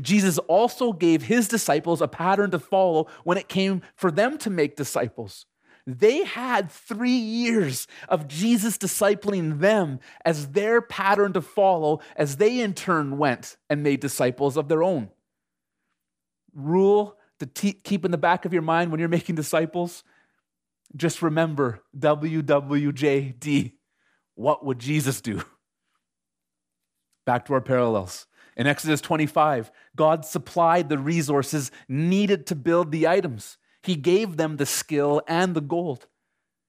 Jesus 0.00 0.38
also 0.38 0.92
gave 0.92 1.22
his 1.22 1.48
disciples 1.48 2.02
a 2.02 2.08
pattern 2.08 2.50
to 2.50 2.58
follow 2.58 3.06
when 3.24 3.38
it 3.38 3.48
came 3.48 3.82
for 3.94 4.10
them 4.10 4.36
to 4.38 4.50
make 4.50 4.76
disciples. 4.76 5.46
They 5.88 6.24
had 6.24 6.70
three 6.70 7.10
years 7.10 7.86
of 8.10 8.28
Jesus 8.28 8.76
discipling 8.76 9.60
them 9.60 10.00
as 10.22 10.48
their 10.48 10.82
pattern 10.82 11.32
to 11.32 11.40
follow 11.40 12.00
as 12.14 12.36
they 12.36 12.60
in 12.60 12.74
turn 12.74 13.16
went 13.16 13.56
and 13.70 13.82
made 13.82 14.00
disciples 14.00 14.58
of 14.58 14.68
their 14.68 14.82
own 14.82 15.08
rule 16.52 17.16
to 17.38 17.46
te- 17.46 17.72
keep 17.72 18.04
in 18.04 18.10
the 18.10 18.18
back 18.18 18.44
of 18.44 18.52
your 18.52 18.60
mind 18.60 18.90
when 18.90 19.00
you're 19.00 19.08
making 19.08 19.36
disciples? 19.36 20.04
Just 20.94 21.22
remember 21.22 21.80
WWJD. 21.98 23.72
What 24.34 24.66
would 24.66 24.78
Jesus 24.78 25.22
do? 25.22 25.42
Back 27.24 27.46
to 27.46 27.54
our 27.54 27.62
parallels. 27.62 28.26
In 28.58 28.66
Exodus 28.66 29.00
25, 29.00 29.70
God 29.96 30.26
supplied 30.26 30.90
the 30.90 30.98
resources 30.98 31.70
needed 31.88 32.46
to 32.48 32.54
build 32.54 32.90
the 32.90 33.08
items. 33.08 33.56
He 33.88 33.96
gave 33.96 34.36
them 34.36 34.58
the 34.58 34.66
skill 34.66 35.22
and 35.26 35.54
the 35.54 35.62
gold. 35.62 36.08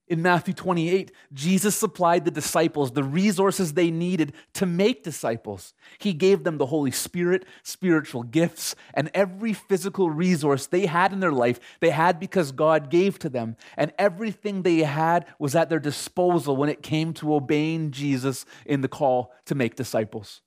In 0.08 0.22
Matthew 0.22 0.54
28, 0.54 1.12
Jesus 1.34 1.76
supplied 1.76 2.24
the 2.24 2.30
disciples 2.30 2.92
the 2.92 3.04
resources 3.04 3.74
they 3.74 3.90
needed 3.90 4.32
to 4.54 4.64
make 4.64 5.04
disciples. 5.04 5.74
He 5.98 6.14
gave 6.14 6.44
them 6.44 6.56
the 6.56 6.64
Holy 6.64 6.90
Spirit, 6.90 7.44
spiritual 7.62 8.22
gifts, 8.22 8.74
and 8.94 9.10
every 9.12 9.52
physical 9.52 10.08
resource 10.08 10.66
they 10.66 10.86
had 10.86 11.12
in 11.12 11.20
their 11.20 11.30
life, 11.30 11.60
they 11.80 11.90
had 11.90 12.18
because 12.18 12.52
God 12.52 12.88
gave 12.88 13.18
to 13.18 13.28
them. 13.28 13.54
And 13.76 13.92
everything 13.98 14.62
they 14.62 14.78
had 14.78 15.26
was 15.38 15.54
at 15.54 15.68
their 15.68 15.78
disposal 15.78 16.56
when 16.56 16.70
it 16.70 16.82
came 16.82 17.12
to 17.14 17.34
obeying 17.34 17.90
Jesus 17.90 18.46
in 18.64 18.80
the 18.80 18.88
call 18.88 19.34
to 19.44 19.54
make 19.54 19.76
disciples. 19.76 20.40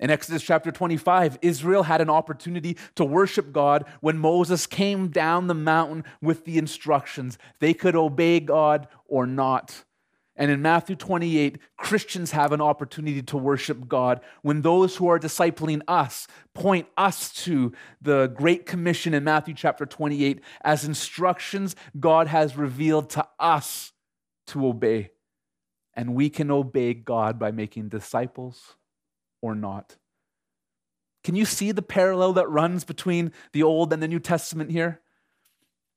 In 0.00 0.10
Exodus 0.10 0.42
chapter 0.42 0.72
25, 0.72 1.38
Israel 1.40 1.84
had 1.84 2.00
an 2.00 2.10
opportunity 2.10 2.76
to 2.96 3.04
worship 3.04 3.52
God 3.52 3.84
when 4.00 4.18
Moses 4.18 4.66
came 4.66 5.08
down 5.08 5.46
the 5.46 5.54
mountain 5.54 6.04
with 6.20 6.44
the 6.44 6.58
instructions. 6.58 7.38
They 7.60 7.74
could 7.74 7.94
obey 7.94 8.40
God 8.40 8.88
or 9.06 9.26
not. 9.26 9.84
And 10.36 10.50
in 10.50 10.62
Matthew 10.62 10.96
28, 10.96 11.58
Christians 11.76 12.32
have 12.32 12.50
an 12.50 12.60
opportunity 12.60 13.22
to 13.22 13.36
worship 13.36 13.86
God 13.86 14.20
when 14.42 14.62
those 14.62 14.96
who 14.96 15.06
are 15.06 15.20
discipling 15.20 15.80
us 15.86 16.26
point 16.54 16.88
us 16.96 17.32
to 17.44 17.72
the 18.02 18.26
Great 18.26 18.66
Commission 18.66 19.14
in 19.14 19.22
Matthew 19.22 19.54
chapter 19.54 19.86
28 19.86 20.40
as 20.62 20.84
instructions 20.84 21.76
God 22.00 22.26
has 22.26 22.56
revealed 22.56 23.10
to 23.10 23.24
us 23.38 23.92
to 24.48 24.66
obey. 24.66 25.10
And 25.94 26.16
we 26.16 26.30
can 26.30 26.50
obey 26.50 26.94
God 26.94 27.38
by 27.38 27.52
making 27.52 27.90
disciples 27.90 28.74
or 29.44 29.54
not. 29.54 29.96
Can 31.22 31.34
you 31.34 31.44
see 31.44 31.70
the 31.70 31.82
parallel 31.82 32.32
that 32.32 32.48
runs 32.48 32.82
between 32.82 33.30
the 33.52 33.62
Old 33.62 33.92
and 33.92 34.02
the 34.02 34.08
New 34.08 34.18
Testament 34.18 34.70
here? 34.70 35.02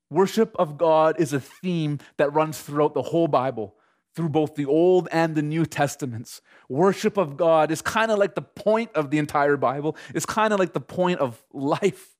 Worship 0.09 0.53
of 0.59 0.77
God 0.77 1.15
is 1.17 1.31
a 1.31 1.39
theme 1.39 1.99
that 2.17 2.33
runs 2.33 2.59
throughout 2.59 2.93
the 2.93 3.01
whole 3.01 3.29
Bible, 3.29 3.75
through 4.15 4.27
both 4.27 4.55
the 4.55 4.65
Old 4.65 5.07
and 5.13 5.33
the 5.33 5.41
New 5.41 5.65
Testaments. 5.65 6.41
Worship 6.67 7.15
of 7.15 7.37
God 7.37 7.71
is 7.71 7.81
kind 7.81 8.11
of 8.11 8.19
like 8.19 8.35
the 8.35 8.41
point 8.41 8.91
of 8.95 9.11
the 9.11 9.17
entire 9.17 9.55
Bible, 9.55 9.95
it's 10.13 10.25
kind 10.25 10.51
of 10.51 10.59
like 10.59 10.73
the 10.73 10.81
point 10.81 11.21
of 11.21 11.41
life. 11.53 12.15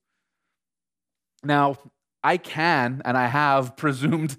Now, 1.44 1.76
I 2.24 2.38
can 2.38 3.02
and 3.04 3.18
I 3.18 3.26
have 3.26 3.76
presumed 3.76 4.38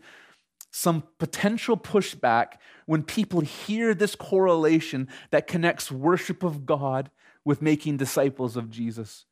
some 0.72 1.04
potential 1.18 1.78
pushback 1.78 2.54
when 2.86 3.04
people 3.04 3.42
hear 3.42 3.94
this 3.94 4.16
correlation 4.16 5.08
that 5.32 5.48
connects 5.48 5.92
worship 5.92 6.44
of 6.44 6.66
God 6.66 7.10
with 7.44 7.62
making 7.62 7.98
disciples 7.98 8.56
of 8.56 8.70
Jesus. 8.70 9.26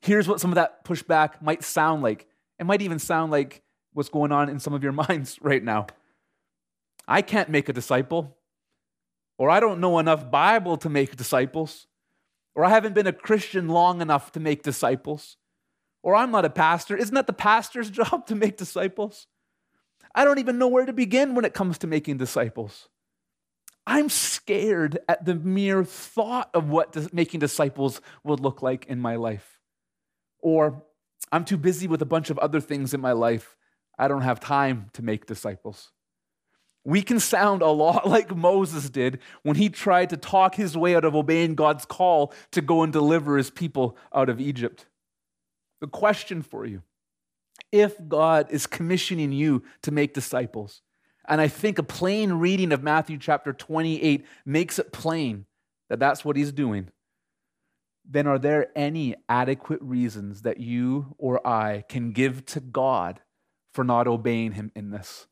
Here's 0.00 0.28
what 0.28 0.40
some 0.40 0.50
of 0.50 0.56
that 0.56 0.84
pushback 0.84 1.40
might 1.40 1.62
sound 1.62 2.02
like. 2.02 2.26
It 2.58 2.64
might 2.64 2.82
even 2.82 2.98
sound 2.98 3.30
like 3.30 3.62
what's 3.92 4.08
going 4.08 4.32
on 4.32 4.48
in 4.48 4.58
some 4.58 4.74
of 4.74 4.82
your 4.82 4.92
minds 5.08 5.38
right 5.40 5.62
now. 5.62 5.86
I 7.06 7.22
can't 7.22 7.48
make 7.48 7.68
a 7.68 7.72
disciple, 7.72 8.36
or 9.38 9.50
I 9.50 9.60
don't 9.60 9.80
know 9.80 9.98
enough 9.98 10.30
Bible 10.30 10.76
to 10.78 10.88
make 10.88 11.16
disciples, 11.16 11.86
or 12.54 12.64
I 12.64 12.70
haven't 12.70 12.94
been 12.94 13.06
a 13.06 13.12
Christian 13.12 13.68
long 13.68 14.00
enough 14.00 14.32
to 14.32 14.40
make 14.40 14.62
disciples, 14.62 15.36
or 16.02 16.14
I'm 16.14 16.30
not 16.30 16.44
a 16.44 16.50
pastor. 16.50 16.96
Isn't 16.96 17.14
that 17.14 17.26
the 17.26 17.32
pastor's 17.32 17.90
job 18.00 18.26
to 18.26 18.34
make 18.34 18.56
disciples? 18.56 19.26
I 20.14 20.24
don't 20.24 20.38
even 20.38 20.58
know 20.58 20.68
where 20.68 20.86
to 20.86 20.92
begin 20.92 21.34
when 21.34 21.44
it 21.44 21.54
comes 21.54 21.78
to 21.78 21.86
making 21.86 22.18
disciples. 22.18 22.88
I'm 23.86 24.08
scared 24.08 24.98
at 25.08 25.24
the 25.24 25.34
mere 25.34 25.84
thought 25.84 26.50
of 26.54 26.68
what 26.68 27.12
making 27.12 27.40
disciples 27.40 28.00
would 28.22 28.40
look 28.40 28.62
like 28.62 28.86
in 28.86 29.00
my 29.00 29.16
life. 29.16 29.60
Or 30.40 30.84
I'm 31.32 31.44
too 31.44 31.56
busy 31.56 31.88
with 31.88 32.02
a 32.02 32.06
bunch 32.06 32.30
of 32.30 32.38
other 32.38 32.60
things 32.60 32.94
in 32.94 33.00
my 33.00 33.12
life. 33.12 33.56
I 33.98 34.08
don't 34.08 34.22
have 34.22 34.38
time 34.38 34.90
to 34.94 35.02
make 35.02 35.26
disciples. 35.26 35.90
We 36.84 37.02
can 37.02 37.20
sound 37.20 37.62
a 37.62 37.68
lot 37.68 38.06
like 38.08 38.34
Moses 38.34 38.90
did 38.90 39.20
when 39.42 39.56
he 39.56 39.68
tried 39.68 40.10
to 40.10 40.16
talk 40.16 40.54
his 40.54 40.76
way 40.76 40.94
out 40.94 41.04
of 41.04 41.14
obeying 41.14 41.54
God's 41.54 41.84
call 41.84 42.32
to 42.52 42.60
go 42.60 42.82
and 42.82 42.92
deliver 42.92 43.36
his 43.36 43.50
people 43.50 43.96
out 44.14 44.28
of 44.28 44.40
Egypt. 44.40 44.86
The 45.80 45.88
question 45.88 46.42
for 46.42 46.64
you 46.64 46.82
if 47.72 47.96
God 48.06 48.46
is 48.50 48.66
commissioning 48.66 49.32
you 49.32 49.64
to 49.82 49.90
make 49.90 50.14
disciples. 50.14 50.82
And 51.26 51.40
I 51.40 51.48
think 51.48 51.78
a 51.78 51.82
plain 51.82 52.34
reading 52.34 52.72
of 52.72 52.82
Matthew 52.82 53.16
chapter 53.18 53.52
28 53.52 54.26
makes 54.44 54.78
it 54.78 54.92
plain 54.92 55.46
that 55.88 55.98
that's 55.98 56.24
what 56.24 56.36
he's 56.36 56.52
doing. 56.52 56.88
Then 58.08 58.26
are 58.26 58.38
there 58.38 58.68
any 58.76 59.14
adequate 59.28 59.80
reasons 59.80 60.42
that 60.42 60.58
you 60.58 61.14
or 61.18 61.44
I 61.46 61.84
can 61.88 62.12
give 62.12 62.44
to 62.46 62.60
God 62.60 63.20
for 63.72 63.84
not 63.84 64.08
obeying 64.08 64.52
him 64.52 64.72
in 64.74 64.90
this? 64.90 65.26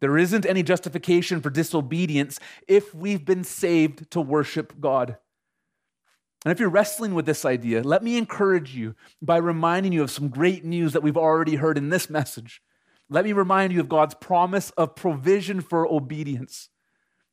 There 0.00 0.18
isn't 0.18 0.46
any 0.46 0.62
justification 0.62 1.40
for 1.40 1.50
disobedience 1.50 2.40
if 2.66 2.94
we've 2.94 3.24
been 3.24 3.44
saved 3.44 4.10
to 4.10 4.20
worship 4.20 4.80
God. 4.80 5.18
And 6.44 6.52
if 6.52 6.60
you're 6.60 6.68
wrestling 6.68 7.14
with 7.14 7.24
this 7.24 7.44
idea, 7.44 7.82
let 7.82 8.02
me 8.02 8.18
encourage 8.18 8.74
you 8.74 8.94
by 9.22 9.38
reminding 9.38 9.92
you 9.92 10.02
of 10.02 10.10
some 10.10 10.28
great 10.28 10.64
news 10.64 10.92
that 10.92 11.02
we've 11.02 11.16
already 11.16 11.56
heard 11.56 11.78
in 11.78 11.88
this 11.88 12.10
message. 12.10 12.60
Let 13.08 13.24
me 13.24 13.32
remind 13.32 13.72
you 13.72 13.80
of 13.80 13.88
God's 13.88 14.14
promise 14.14 14.70
of 14.70 14.94
provision 14.94 15.60
for 15.60 15.86
obedience. 15.86 16.68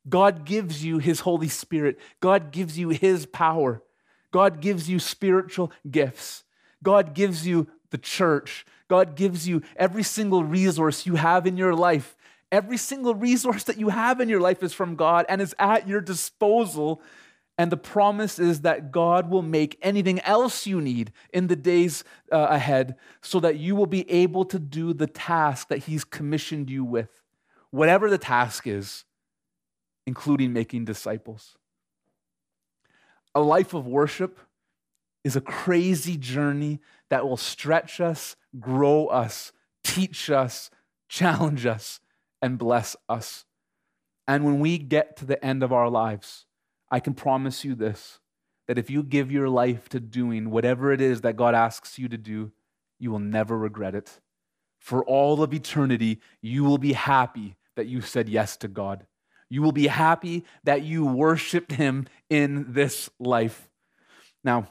God 0.08 0.44
gives 0.44 0.84
you 0.84 0.98
His 0.98 1.20
Holy 1.20 1.48
Spirit, 1.48 1.98
God 2.20 2.52
gives 2.52 2.78
you 2.78 2.88
His 2.88 3.26
power, 3.26 3.82
God 4.30 4.60
gives 4.60 4.88
you 4.88 4.98
spiritual 4.98 5.72
gifts, 5.88 6.44
God 6.82 7.14
gives 7.14 7.46
you 7.46 7.68
the 7.90 7.98
church, 7.98 8.66
God 8.88 9.14
gives 9.14 9.46
you 9.46 9.62
every 9.76 10.02
single 10.02 10.42
resource 10.42 11.06
you 11.06 11.14
have 11.16 11.46
in 11.46 11.56
your 11.56 11.74
life. 11.74 12.16
Every 12.50 12.76
single 12.76 13.14
resource 13.14 13.64
that 13.64 13.78
you 13.78 13.88
have 13.88 14.20
in 14.20 14.28
your 14.28 14.40
life 14.40 14.62
is 14.62 14.74
from 14.74 14.94
God 14.94 15.24
and 15.30 15.40
is 15.40 15.54
at 15.58 15.88
your 15.88 16.02
disposal 16.02 17.00
and 17.58 17.70
the 17.70 17.76
promise 17.76 18.38
is 18.38 18.62
that 18.62 18.90
God 18.90 19.30
will 19.30 19.42
make 19.42 19.78
anything 19.82 20.20
else 20.20 20.66
you 20.66 20.80
need 20.80 21.12
in 21.32 21.48
the 21.48 21.56
days 21.56 22.02
uh, 22.32 22.46
ahead 22.50 22.96
so 23.20 23.40
that 23.40 23.58
you 23.58 23.76
will 23.76 23.86
be 23.86 24.10
able 24.10 24.44
to 24.46 24.58
do 24.58 24.94
the 24.94 25.06
task 25.06 25.68
that 25.68 25.78
He's 25.78 26.04
commissioned 26.04 26.70
you 26.70 26.82
with, 26.82 27.22
whatever 27.70 28.08
the 28.08 28.18
task 28.18 28.66
is, 28.66 29.04
including 30.06 30.52
making 30.52 30.86
disciples. 30.86 31.56
A 33.34 33.40
life 33.40 33.74
of 33.74 33.86
worship 33.86 34.40
is 35.22 35.36
a 35.36 35.40
crazy 35.40 36.16
journey 36.16 36.80
that 37.10 37.28
will 37.28 37.36
stretch 37.36 38.00
us, 38.00 38.34
grow 38.58 39.06
us, 39.06 39.52
teach 39.84 40.30
us, 40.30 40.70
challenge 41.08 41.66
us, 41.66 42.00
and 42.40 42.58
bless 42.58 42.96
us. 43.08 43.44
And 44.26 44.44
when 44.44 44.58
we 44.60 44.78
get 44.78 45.16
to 45.18 45.26
the 45.26 45.42
end 45.44 45.62
of 45.62 45.72
our 45.72 45.90
lives, 45.90 46.46
I 46.92 47.00
can 47.00 47.14
promise 47.14 47.64
you 47.64 47.74
this 47.74 48.20
that 48.68 48.78
if 48.78 48.88
you 48.88 49.02
give 49.02 49.32
your 49.32 49.48
life 49.48 49.88
to 49.88 49.98
doing 49.98 50.50
whatever 50.50 50.92
it 50.92 51.00
is 51.00 51.22
that 51.22 51.36
God 51.36 51.54
asks 51.54 51.98
you 51.98 52.08
to 52.08 52.16
do, 52.16 52.52
you 53.00 53.10
will 53.10 53.18
never 53.18 53.58
regret 53.58 53.94
it. 53.94 54.20
For 54.78 55.04
all 55.04 55.42
of 55.42 55.52
eternity, 55.52 56.20
you 56.40 56.62
will 56.62 56.78
be 56.78 56.92
happy 56.92 57.56
that 57.74 57.88
you 57.88 58.00
said 58.02 58.28
yes 58.28 58.56
to 58.58 58.68
God. 58.68 59.06
You 59.48 59.62
will 59.62 59.72
be 59.72 59.88
happy 59.88 60.44
that 60.64 60.82
you 60.82 61.04
worshiped 61.04 61.72
Him 61.72 62.06
in 62.30 62.72
this 62.72 63.10
life. 63.18 63.68
Now, 64.44 64.70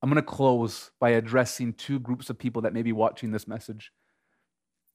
I'm 0.00 0.08
going 0.08 0.16
to 0.16 0.22
close 0.22 0.90
by 1.00 1.10
addressing 1.10 1.72
two 1.72 1.98
groups 1.98 2.30
of 2.30 2.38
people 2.38 2.62
that 2.62 2.72
may 2.72 2.82
be 2.82 2.92
watching 2.92 3.32
this 3.32 3.48
message. 3.48 3.92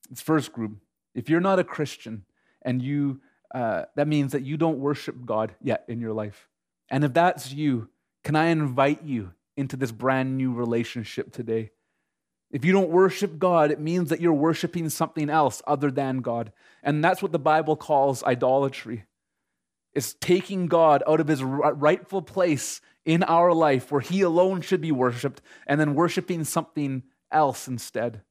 This 0.09 0.21
first 0.21 0.53
group, 0.53 0.77
if 1.13 1.29
you're 1.29 1.41
not 1.41 1.59
a 1.59 1.63
Christian 1.63 2.25
and 2.61 2.81
you 2.81 3.19
uh, 3.53 3.85
that 3.95 4.07
means 4.07 4.31
that 4.31 4.43
you 4.43 4.57
don't 4.57 4.79
worship 4.79 5.25
God 5.25 5.53
yet 5.61 5.85
in 5.87 5.99
your 5.99 6.13
life. 6.13 6.49
And 6.89 7.03
if 7.03 7.13
that's 7.13 7.51
you, 7.51 7.89
can 8.23 8.35
I 8.35 8.47
invite 8.47 9.03
you 9.03 9.31
into 9.55 9.77
this 9.77 9.91
brand 9.91 10.37
new 10.37 10.53
relationship 10.53 11.31
today? 11.31 11.71
If 12.51 12.63
you 12.65 12.71
don't 12.71 12.89
worship 12.89 13.39
God, 13.39 13.71
it 13.71 13.79
means 13.79 14.09
that 14.09 14.21
you're 14.21 14.33
worshiping 14.33 14.89
something 14.89 15.29
else 15.29 15.61
other 15.65 15.89
than 15.89 16.19
God. 16.19 16.51
And 16.83 17.03
that's 17.03 17.21
what 17.21 17.31
the 17.31 17.39
Bible 17.39 17.75
calls 17.75 18.23
idolatry. 18.23 19.05
It's 19.93 20.15
taking 20.15 20.67
God 20.67 21.03
out 21.07 21.19
of 21.19 21.27
his 21.27 21.43
rightful 21.43 22.21
place 22.21 22.81
in 23.05 23.23
our 23.23 23.53
life 23.53 23.91
where 23.91 24.01
he 24.01 24.21
alone 24.21 24.61
should 24.61 24.81
be 24.81 24.91
worshiped 24.91 25.41
and 25.67 25.79
then 25.79 25.95
worshiping 25.95 26.43
something 26.43 27.03
else 27.31 27.67
instead, 27.67 28.21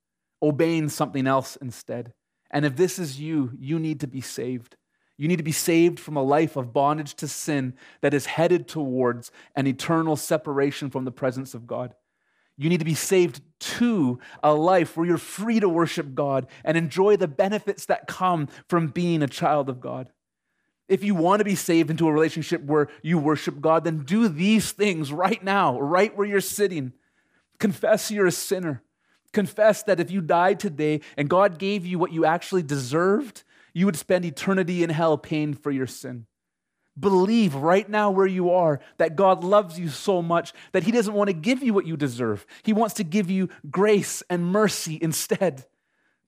obeying 0.40 0.88
something 0.88 1.26
else 1.26 1.56
instead. 1.56 2.12
And 2.50 2.64
if 2.64 2.76
this 2.76 2.98
is 2.98 3.20
you, 3.20 3.52
you 3.58 3.78
need 3.78 4.00
to 4.00 4.06
be 4.06 4.20
saved. 4.20 4.76
You 5.22 5.28
need 5.28 5.36
to 5.36 5.44
be 5.44 5.52
saved 5.52 6.00
from 6.00 6.16
a 6.16 6.22
life 6.22 6.56
of 6.56 6.72
bondage 6.72 7.14
to 7.14 7.28
sin 7.28 7.74
that 8.00 8.12
is 8.12 8.26
headed 8.26 8.66
towards 8.66 9.30
an 9.54 9.68
eternal 9.68 10.16
separation 10.16 10.90
from 10.90 11.04
the 11.04 11.12
presence 11.12 11.54
of 11.54 11.64
God. 11.64 11.94
You 12.56 12.68
need 12.68 12.80
to 12.80 12.84
be 12.84 12.96
saved 12.96 13.40
to 13.60 14.18
a 14.42 14.52
life 14.52 14.96
where 14.96 15.06
you're 15.06 15.18
free 15.18 15.60
to 15.60 15.68
worship 15.68 16.16
God 16.16 16.48
and 16.64 16.76
enjoy 16.76 17.16
the 17.16 17.28
benefits 17.28 17.86
that 17.86 18.08
come 18.08 18.48
from 18.68 18.88
being 18.88 19.22
a 19.22 19.28
child 19.28 19.68
of 19.68 19.80
God. 19.80 20.10
If 20.88 21.04
you 21.04 21.14
want 21.14 21.38
to 21.38 21.44
be 21.44 21.54
saved 21.54 21.88
into 21.88 22.08
a 22.08 22.12
relationship 22.12 22.64
where 22.64 22.88
you 23.00 23.16
worship 23.16 23.60
God, 23.60 23.84
then 23.84 24.02
do 24.02 24.26
these 24.26 24.72
things 24.72 25.12
right 25.12 25.44
now, 25.44 25.78
right 25.78 26.16
where 26.16 26.26
you're 26.26 26.40
sitting. 26.40 26.94
Confess 27.60 28.10
you're 28.10 28.26
a 28.26 28.32
sinner. 28.32 28.82
Confess 29.32 29.84
that 29.84 30.00
if 30.00 30.10
you 30.10 30.20
died 30.20 30.58
today 30.58 31.00
and 31.16 31.30
God 31.30 31.60
gave 31.60 31.86
you 31.86 32.00
what 32.00 32.10
you 32.10 32.24
actually 32.24 32.64
deserved, 32.64 33.44
you 33.72 33.86
would 33.86 33.96
spend 33.96 34.24
eternity 34.24 34.82
in 34.82 34.90
hell 34.90 35.16
paying 35.18 35.54
for 35.54 35.70
your 35.70 35.86
sin. 35.86 36.26
Believe 36.98 37.54
right 37.54 37.88
now 37.88 38.10
where 38.10 38.26
you 38.26 38.50
are 38.50 38.80
that 38.98 39.16
God 39.16 39.42
loves 39.42 39.78
you 39.78 39.88
so 39.88 40.20
much 40.20 40.52
that 40.72 40.82
He 40.82 40.92
doesn't 40.92 41.14
want 41.14 41.28
to 41.28 41.34
give 41.34 41.62
you 41.62 41.72
what 41.72 41.86
you 41.86 41.96
deserve. 41.96 42.46
He 42.62 42.74
wants 42.74 42.94
to 42.96 43.04
give 43.04 43.30
you 43.30 43.48
grace 43.70 44.22
and 44.28 44.44
mercy 44.44 44.98
instead. 45.00 45.64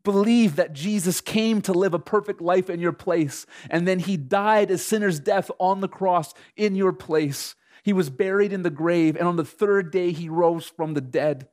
Believe 0.04 0.56
that 0.56 0.72
Jesus 0.72 1.20
came 1.20 1.60
to 1.62 1.72
live 1.72 1.94
a 1.94 1.98
perfect 1.98 2.40
life 2.40 2.68
in 2.70 2.80
your 2.80 2.92
place, 2.92 3.46
and 3.70 3.86
then 3.86 3.98
He 3.98 4.16
died 4.16 4.70
a 4.70 4.78
sinner's 4.78 5.20
death 5.20 5.50
on 5.58 5.80
the 5.80 5.88
cross 5.88 6.32
in 6.56 6.74
your 6.74 6.92
place. 6.92 7.54
He 7.82 7.92
was 7.92 8.08
buried 8.08 8.52
in 8.52 8.62
the 8.62 8.70
grave, 8.70 9.16
and 9.16 9.28
on 9.28 9.36
the 9.36 9.44
third 9.44 9.90
day, 9.90 10.12
He 10.12 10.30
rose 10.30 10.66
from 10.66 10.94
the 10.94 11.00
dead. 11.02 11.48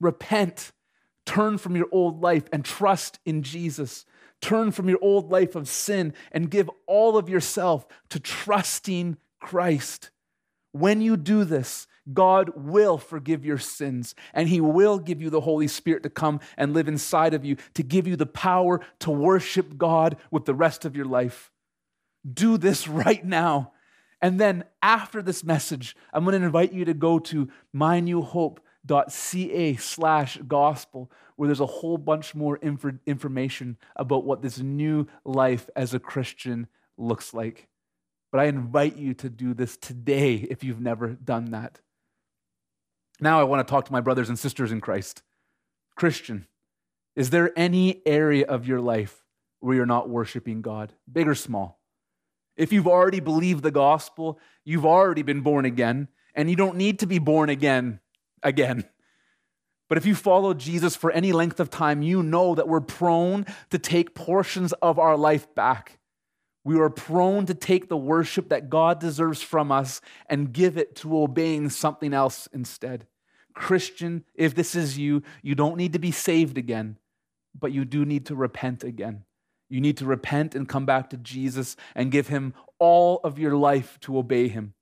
Repent, 0.00 0.72
turn 1.24 1.58
from 1.58 1.76
your 1.76 1.88
old 1.92 2.22
life, 2.22 2.44
and 2.52 2.64
trust 2.64 3.20
in 3.24 3.42
Jesus. 3.42 4.04
Turn 4.40 4.70
from 4.70 4.88
your 4.88 4.98
old 5.02 5.30
life 5.30 5.56
of 5.56 5.68
sin 5.68 6.14
and 6.32 6.50
give 6.50 6.70
all 6.86 7.16
of 7.16 7.28
yourself 7.28 7.86
to 8.10 8.20
trusting 8.20 9.16
Christ. 9.40 10.10
When 10.72 11.00
you 11.00 11.16
do 11.16 11.44
this, 11.44 11.86
God 12.12 12.50
will 12.54 12.98
forgive 12.98 13.44
your 13.44 13.58
sins 13.58 14.14
and 14.32 14.48
He 14.48 14.60
will 14.60 14.98
give 14.98 15.20
you 15.20 15.30
the 15.30 15.40
Holy 15.40 15.66
Spirit 15.66 16.02
to 16.04 16.10
come 16.10 16.40
and 16.56 16.74
live 16.74 16.86
inside 16.86 17.34
of 17.34 17.44
you 17.44 17.56
to 17.74 17.82
give 17.82 18.06
you 18.06 18.16
the 18.16 18.26
power 18.26 18.80
to 19.00 19.10
worship 19.10 19.76
God 19.76 20.16
with 20.30 20.44
the 20.44 20.54
rest 20.54 20.84
of 20.84 20.94
your 20.94 21.06
life. 21.06 21.50
Do 22.30 22.58
this 22.58 22.86
right 22.88 23.24
now. 23.24 23.72
And 24.22 24.40
then 24.40 24.64
after 24.82 25.22
this 25.22 25.44
message, 25.44 25.96
I'm 26.12 26.24
going 26.24 26.38
to 26.38 26.46
invite 26.46 26.72
you 26.72 26.84
to 26.84 26.94
go 26.94 27.18
to 27.20 27.48
My 27.72 28.00
New 28.00 28.22
Hope 28.22 28.60
ca 28.88 29.76
slash 29.76 30.38
gospel 30.46 31.10
where 31.36 31.46
there's 31.46 31.60
a 31.60 31.66
whole 31.66 31.98
bunch 31.98 32.34
more 32.34 32.56
inf- 32.56 32.98
information 33.06 33.76
about 33.94 34.24
what 34.24 34.42
this 34.42 34.58
new 34.58 35.06
life 35.24 35.68
as 35.76 35.94
a 35.94 36.00
christian 36.00 36.66
looks 36.98 37.32
like. 37.32 37.68
But 38.32 38.40
i 38.40 38.44
invite 38.44 38.96
you 38.96 39.14
to 39.14 39.28
do 39.28 39.54
this 39.54 39.76
today 39.76 40.34
if 40.34 40.64
you've 40.64 40.80
never 40.80 41.08
done 41.08 41.52
that. 41.52 41.80
Now 43.20 43.40
i 43.40 43.44
want 43.44 43.66
to 43.66 43.70
talk 43.70 43.84
to 43.86 43.92
my 43.92 44.00
brothers 44.00 44.28
and 44.28 44.38
sisters 44.38 44.72
in 44.72 44.80
christ. 44.80 45.22
Christian 45.94 46.46
is 47.14 47.30
there 47.30 47.52
any 47.56 48.02
area 48.04 48.44
of 48.46 48.66
your 48.66 48.80
life 48.80 49.24
where 49.60 49.74
you're 49.74 49.86
not 49.86 50.08
worshiping 50.08 50.62
god 50.62 50.92
big 51.10 51.28
or 51.28 51.34
small? 51.34 51.80
If 52.56 52.72
you've 52.72 52.86
already 52.86 53.20
believed 53.20 53.62
the 53.62 53.70
gospel 53.70 54.38
you've 54.64 54.86
already 54.86 55.22
been 55.22 55.42
born 55.42 55.64
again 55.64 56.08
and 56.34 56.50
you 56.50 56.56
don't 56.56 56.76
need 56.76 56.98
to 57.00 57.06
be 57.06 57.18
born 57.18 57.48
again 57.48 58.00
again. 58.42 58.84
But 59.88 59.98
if 59.98 60.06
you 60.06 60.14
follow 60.14 60.52
Jesus 60.52 60.96
for 60.96 61.10
any 61.12 61.32
length 61.32 61.60
of 61.60 61.70
time, 61.70 62.02
you 62.02 62.22
know 62.22 62.54
that 62.54 62.68
we're 62.68 62.80
prone 62.80 63.46
to 63.70 63.78
take 63.78 64.14
portions 64.14 64.72
of 64.74 64.98
our 64.98 65.16
life 65.16 65.54
back. 65.54 65.98
We 66.64 66.80
are 66.80 66.90
prone 66.90 67.46
to 67.46 67.54
take 67.54 67.88
the 67.88 67.96
worship 67.96 68.48
that 68.48 68.68
God 68.68 68.98
deserves 68.98 69.40
from 69.40 69.70
us 69.70 70.00
and 70.28 70.52
give 70.52 70.76
it 70.76 70.96
to 70.96 71.16
obeying 71.18 71.70
something 71.70 72.12
else 72.12 72.48
instead. 72.52 73.06
Christian, 73.54 74.24
if 74.34 74.54
this 74.54 74.74
is 74.74 74.98
you, 74.98 75.22
you 75.42 75.54
don't 75.54 75.76
need 75.76 75.92
to 75.92 76.00
be 76.00 76.10
saved 76.10 76.58
again, 76.58 76.98
but 77.58 77.70
you 77.70 77.84
do 77.84 78.04
need 78.04 78.26
to 78.26 78.34
repent 78.34 78.82
again. 78.82 79.22
You 79.68 79.80
need 79.80 79.96
to 79.98 80.04
repent 80.04 80.56
and 80.56 80.68
come 80.68 80.86
back 80.86 81.10
to 81.10 81.16
Jesus 81.16 81.76
and 81.94 82.10
give 82.10 82.28
him 82.28 82.54
all 82.80 83.20
of 83.22 83.38
your 83.38 83.56
life 83.56 83.98
to 84.00 84.18
obey 84.18 84.48
him 84.48 84.74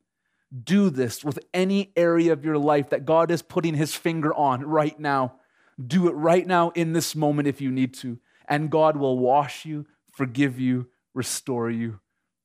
do 0.62 0.90
this 0.90 1.24
with 1.24 1.38
any 1.52 1.92
area 1.96 2.32
of 2.32 2.44
your 2.44 2.58
life 2.58 2.90
that 2.90 3.04
God 3.04 3.30
is 3.30 3.42
putting 3.42 3.74
his 3.74 3.94
finger 3.94 4.32
on 4.34 4.62
right 4.62 4.98
now. 4.98 5.36
Do 5.84 6.08
it 6.08 6.12
right 6.12 6.46
now 6.46 6.70
in 6.70 6.92
this 6.92 7.16
moment 7.16 7.48
if 7.48 7.60
you 7.60 7.72
need 7.72 7.94
to. 7.94 8.18
And 8.48 8.70
God 8.70 8.96
will 8.96 9.18
wash 9.18 9.64
you, 9.64 9.86
forgive 10.12 10.60
you, 10.60 10.88
restore 11.14 11.70
you, 11.70 12.00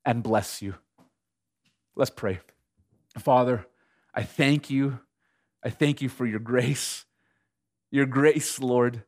and 0.05 0.23
bless 0.23 0.61
you. 0.61 0.75
Let's 1.95 2.09
pray. 2.09 2.39
Father, 3.17 3.67
I 4.13 4.23
thank 4.23 4.69
you. 4.69 4.99
I 5.63 5.69
thank 5.69 6.01
you 6.01 6.09
for 6.09 6.25
your 6.25 6.39
grace. 6.39 7.05
Your 7.91 8.05
grace, 8.05 8.59
Lord, 8.59 9.03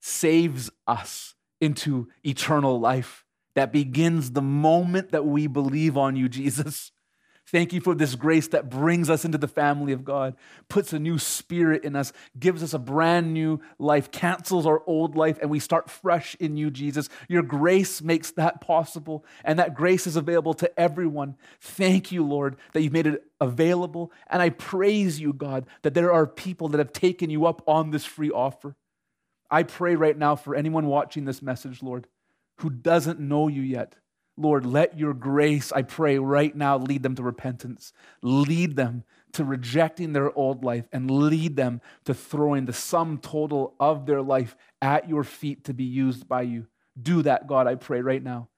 saves 0.00 0.70
us 0.86 1.34
into 1.60 2.08
eternal 2.24 2.78
life 2.80 3.24
that 3.54 3.72
begins 3.72 4.32
the 4.32 4.42
moment 4.42 5.12
that 5.12 5.24
we 5.24 5.46
believe 5.46 5.96
on 5.96 6.16
you, 6.16 6.28
Jesus. 6.28 6.90
Thank 7.54 7.72
you 7.72 7.80
for 7.80 7.94
this 7.94 8.16
grace 8.16 8.48
that 8.48 8.68
brings 8.68 9.08
us 9.08 9.24
into 9.24 9.38
the 9.38 9.46
family 9.46 9.92
of 9.92 10.04
God, 10.04 10.34
puts 10.68 10.92
a 10.92 10.98
new 10.98 11.18
spirit 11.20 11.84
in 11.84 11.94
us, 11.94 12.12
gives 12.36 12.64
us 12.64 12.74
a 12.74 12.80
brand 12.80 13.32
new 13.32 13.60
life, 13.78 14.10
cancels 14.10 14.66
our 14.66 14.82
old 14.88 15.14
life, 15.14 15.38
and 15.40 15.48
we 15.48 15.60
start 15.60 15.88
fresh 15.88 16.34
in 16.40 16.56
you, 16.56 16.68
Jesus. 16.68 17.08
Your 17.28 17.44
grace 17.44 18.02
makes 18.02 18.32
that 18.32 18.60
possible, 18.60 19.24
and 19.44 19.56
that 19.60 19.76
grace 19.76 20.08
is 20.08 20.16
available 20.16 20.54
to 20.54 20.80
everyone. 20.80 21.36
Thank 21.60 22.10
you, 22.10 22.26
Lord, 22.26 22.56
that 22.72 22.82
you've 22.82 22.92
made 22.92 23.06
it 23.06 23.22
available. 23.40 24.10
And 24.26 24.42
I 24.42 24.50
praise 24.50 25.20
you, 25.20 25.32
God, 25.32 25.64
that 25.82 25.94
there 25.94 26.12
are 26.12 26.26
people 26.26 26.66
that 26.70 26.78
have 26.78 26.92
taken 26.92 27.30
you 27.30 27.46
up 27.46 27.62
on 27.68 27.92
this 27.92 28.04
free 28.04 28.32
offer. 28.32 28.74
I 29.48 29.62
pray 29.62 29.94
right 29.94 30.18
now 30.18 30.34
for 30.34 30.56
anyone 30.56 30.88
watching 30.88 31.24
this 31.24 31.40
message, 31.40 31.84
Lord, 31.84 32.08
who 32.62 32.70
doesn't 32.70 33.20
know 33.20 33.46
you 33.46 33.62
yet 33.62 33.94
Lord, 34.36 34.66
let 34.66 34.98
your 34.98 35.14
grace, 35.14 35.70
I 35.72 35.82
pray 35.82 36.18
right 36.18 36.54
now, 36.54 36.76
lead 36.76 37.02
them 37.02 37.14
to 37.16 37.22
repentance. 37.22 37.92
Lead 38.22 38.76
them 38.76 39.04
to 39.32 39.44
rejecting 39.44 40.12
their 40.12 40.36
old 40.36 40.64
life 40.64 40.86
and 40.92 41.10
lead 41.10 41.56
them 41.56 41.80
to 42.04 42.14
throwing 42.14 42.66
the 42.66 42.72
sum 42.72 43.18
total 43.18 43.74
of 43.78 44.06
their 44.06 44.22
life 44.22 44.56
at 44.82 45.08
your 45.08 45.24
feet 45.24 45.64
to 45.64 45.74
be 45.74 45.84
used 45.84 46.28
by 46.28 46.42
you. 46.42 46.66
Do 47.00 47.22
that, 47.22 47.46
God, 47.46 47.66
I 47.66 47.74
pray 47.74 48.00
right 48.00 48.22
now. 48.22 48.48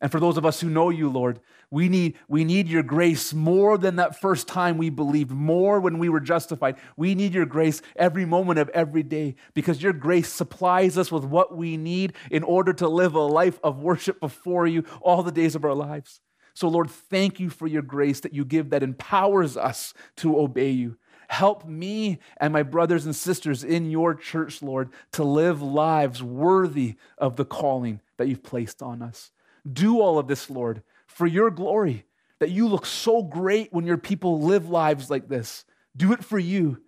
And 0.00 0.10
for 0.10 0.18
those 0.18 0.38
of 0.38 0.46
us 0.46 0.60
who 0.60 0.70
know 0.70 0.88
you, 0.88 1.10
Lord, 1.10 1.40
we 1.70 1.88
need, 1.88 2.16
we 2.26 2.44
need 2.44 2.68
your 2.68 2.82
grace 2.82 3.34
more 3.34 3.76
than 3.76 3.96
that 3.96 4.20
first 4.20 4.48
time 4.48 4.78
we 4.78 4.90
believed, 4.90 5.30
more 5.30 5.78
when 5.78 5.98
we 5.98 6.08
were 6.08 6.20
justified. 6.20 6.76
We 6.96 7.14
need 7.14 7.34
your 7.34 7.46
grace 7.46 7.82
every 7.96 8.24
moment 8.24 8.58
of 8.58 8.70
every 8.70 9.02
day 9.02 9.36
because 9.54 9.82
your 9.82 9.92
grace 9.92 10.32
supplies 10.32 10.96
us 10.96 11.12
with 11.12 11.24
what 11.24 11.56
we 11.56 11.76
need 11.76 12.14
in 12.30 12.42
order 12.42 12.72
to 12.74 12.88
live 12.88 13.14
a 13.14 13.20
life 13.20 13.60
of 13.62 13.82
worship 13.82 14.20
before 14.20 14.66
you 14.66 14.84
all 15.02 15.22
the 15.22 15.30
days 15.30 15.54
of 15.54 15.64
our 15.64 15.74
lives. 15.74 16.20
So, 16.54 16.68
Lord, 16.68 16.90
thank 16.90 17.38
you 17.38 17.50
for 17.50 17.66
your 17.66 17.82
grace 17.82 18.20
that 18.20 18.34
you 18.34 18.44
give 18.44 18.70
that 18.70 18.82
empowers 18.82 19.56
us 19.56 19.94
to 20.16 20.38
obey 20.38 20.70
you. 20.70 20.96
Help 21.28 21.64
me 21.64 22.18
and 22.38 22.52
my 22.52 22.64
brothers 22.64 23.06
and 23.06 23.14
sisters 23.14 23.62
in 23.62 23.88
your 23.90 24.16
church, 24.16 24.62
Lord, 24.62 24.90
to 25.12 25.22
live 25.22 25.62
lives 25.62 26.22
worthy 26.22 26.96
of 27.18 27.36
the 27.36 27.44
calling 27.44 28.00
that 28.16 28.26
you've 28.26 28.42
placed 28.42 28.82
on 28.82 29.00
us. 29.00 29.30
Do 29.70 30.00
all 30.00 30.18
of 30.18 30.28
this, 30.28 30.50
Lord, 30.50 30.82
for 31.06 31.26
your 31.26 31.50
glory, 31.50 32.06
that 32.38 32.50
you 32.50 32.68
look 32.68 32.86
so 32.86 33.22
great 33.22 33.72
when 33.72 33.86
your 33.86 33.98
people 33.98 34.40
live 34.40 34.68
lives 34.68 35.10
like 35.10 35.28
this. 35.28 35.64
Do 35.96 36.12
it 36.12 36.24
for 36.24 36.38
you, 36.38 36.82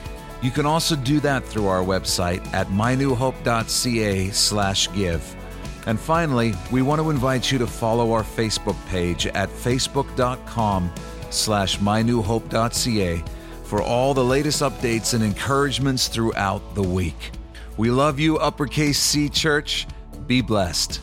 you 0.42 0.50
can 0.50 0.66
also 0.66 0.96
do 0.96 1.20
that 1.20 1.44
through 1.44 1.66
our 1.66 1.82
website 1.82 2.44
at 2.52 2.66
mynewhope.ca/give. 2.68 5.36
And 5.86 5.98
finally, 5.98 6.54
we 6.70 6.82
want 6.82 7.00
to 7.00 7.10
invite 7.10 7.50
you 7.50 7.58
to 7.58 7.66
follow 7.66 8.12
our 8.12 8.22
Facebook 8.22 8.76
page 8.86 9.26
at 9.26 9.48
facebook.com 9.48 10.92
slash 11.30 11.78
mynewhope.ca 11.78 13.24
for 13.64 13.82
all 13.82 14.14
the 14.14 14.24
latest 14.24 14.62
updates 14.62 15.14
and 15.14 15.24
encouragements 15.24 16.08
throughout 16.08 16.74
the 16.74 16.82
week. 16.82 17.32
We 17.76 17.90
love 17.90 18.20
you, 18.20 18.36
Uppercase 18.36 18.98
C 18.98 19.28
Church. 19.28 19.86
Be 20.26 20.42
blessed. 20.42 21.00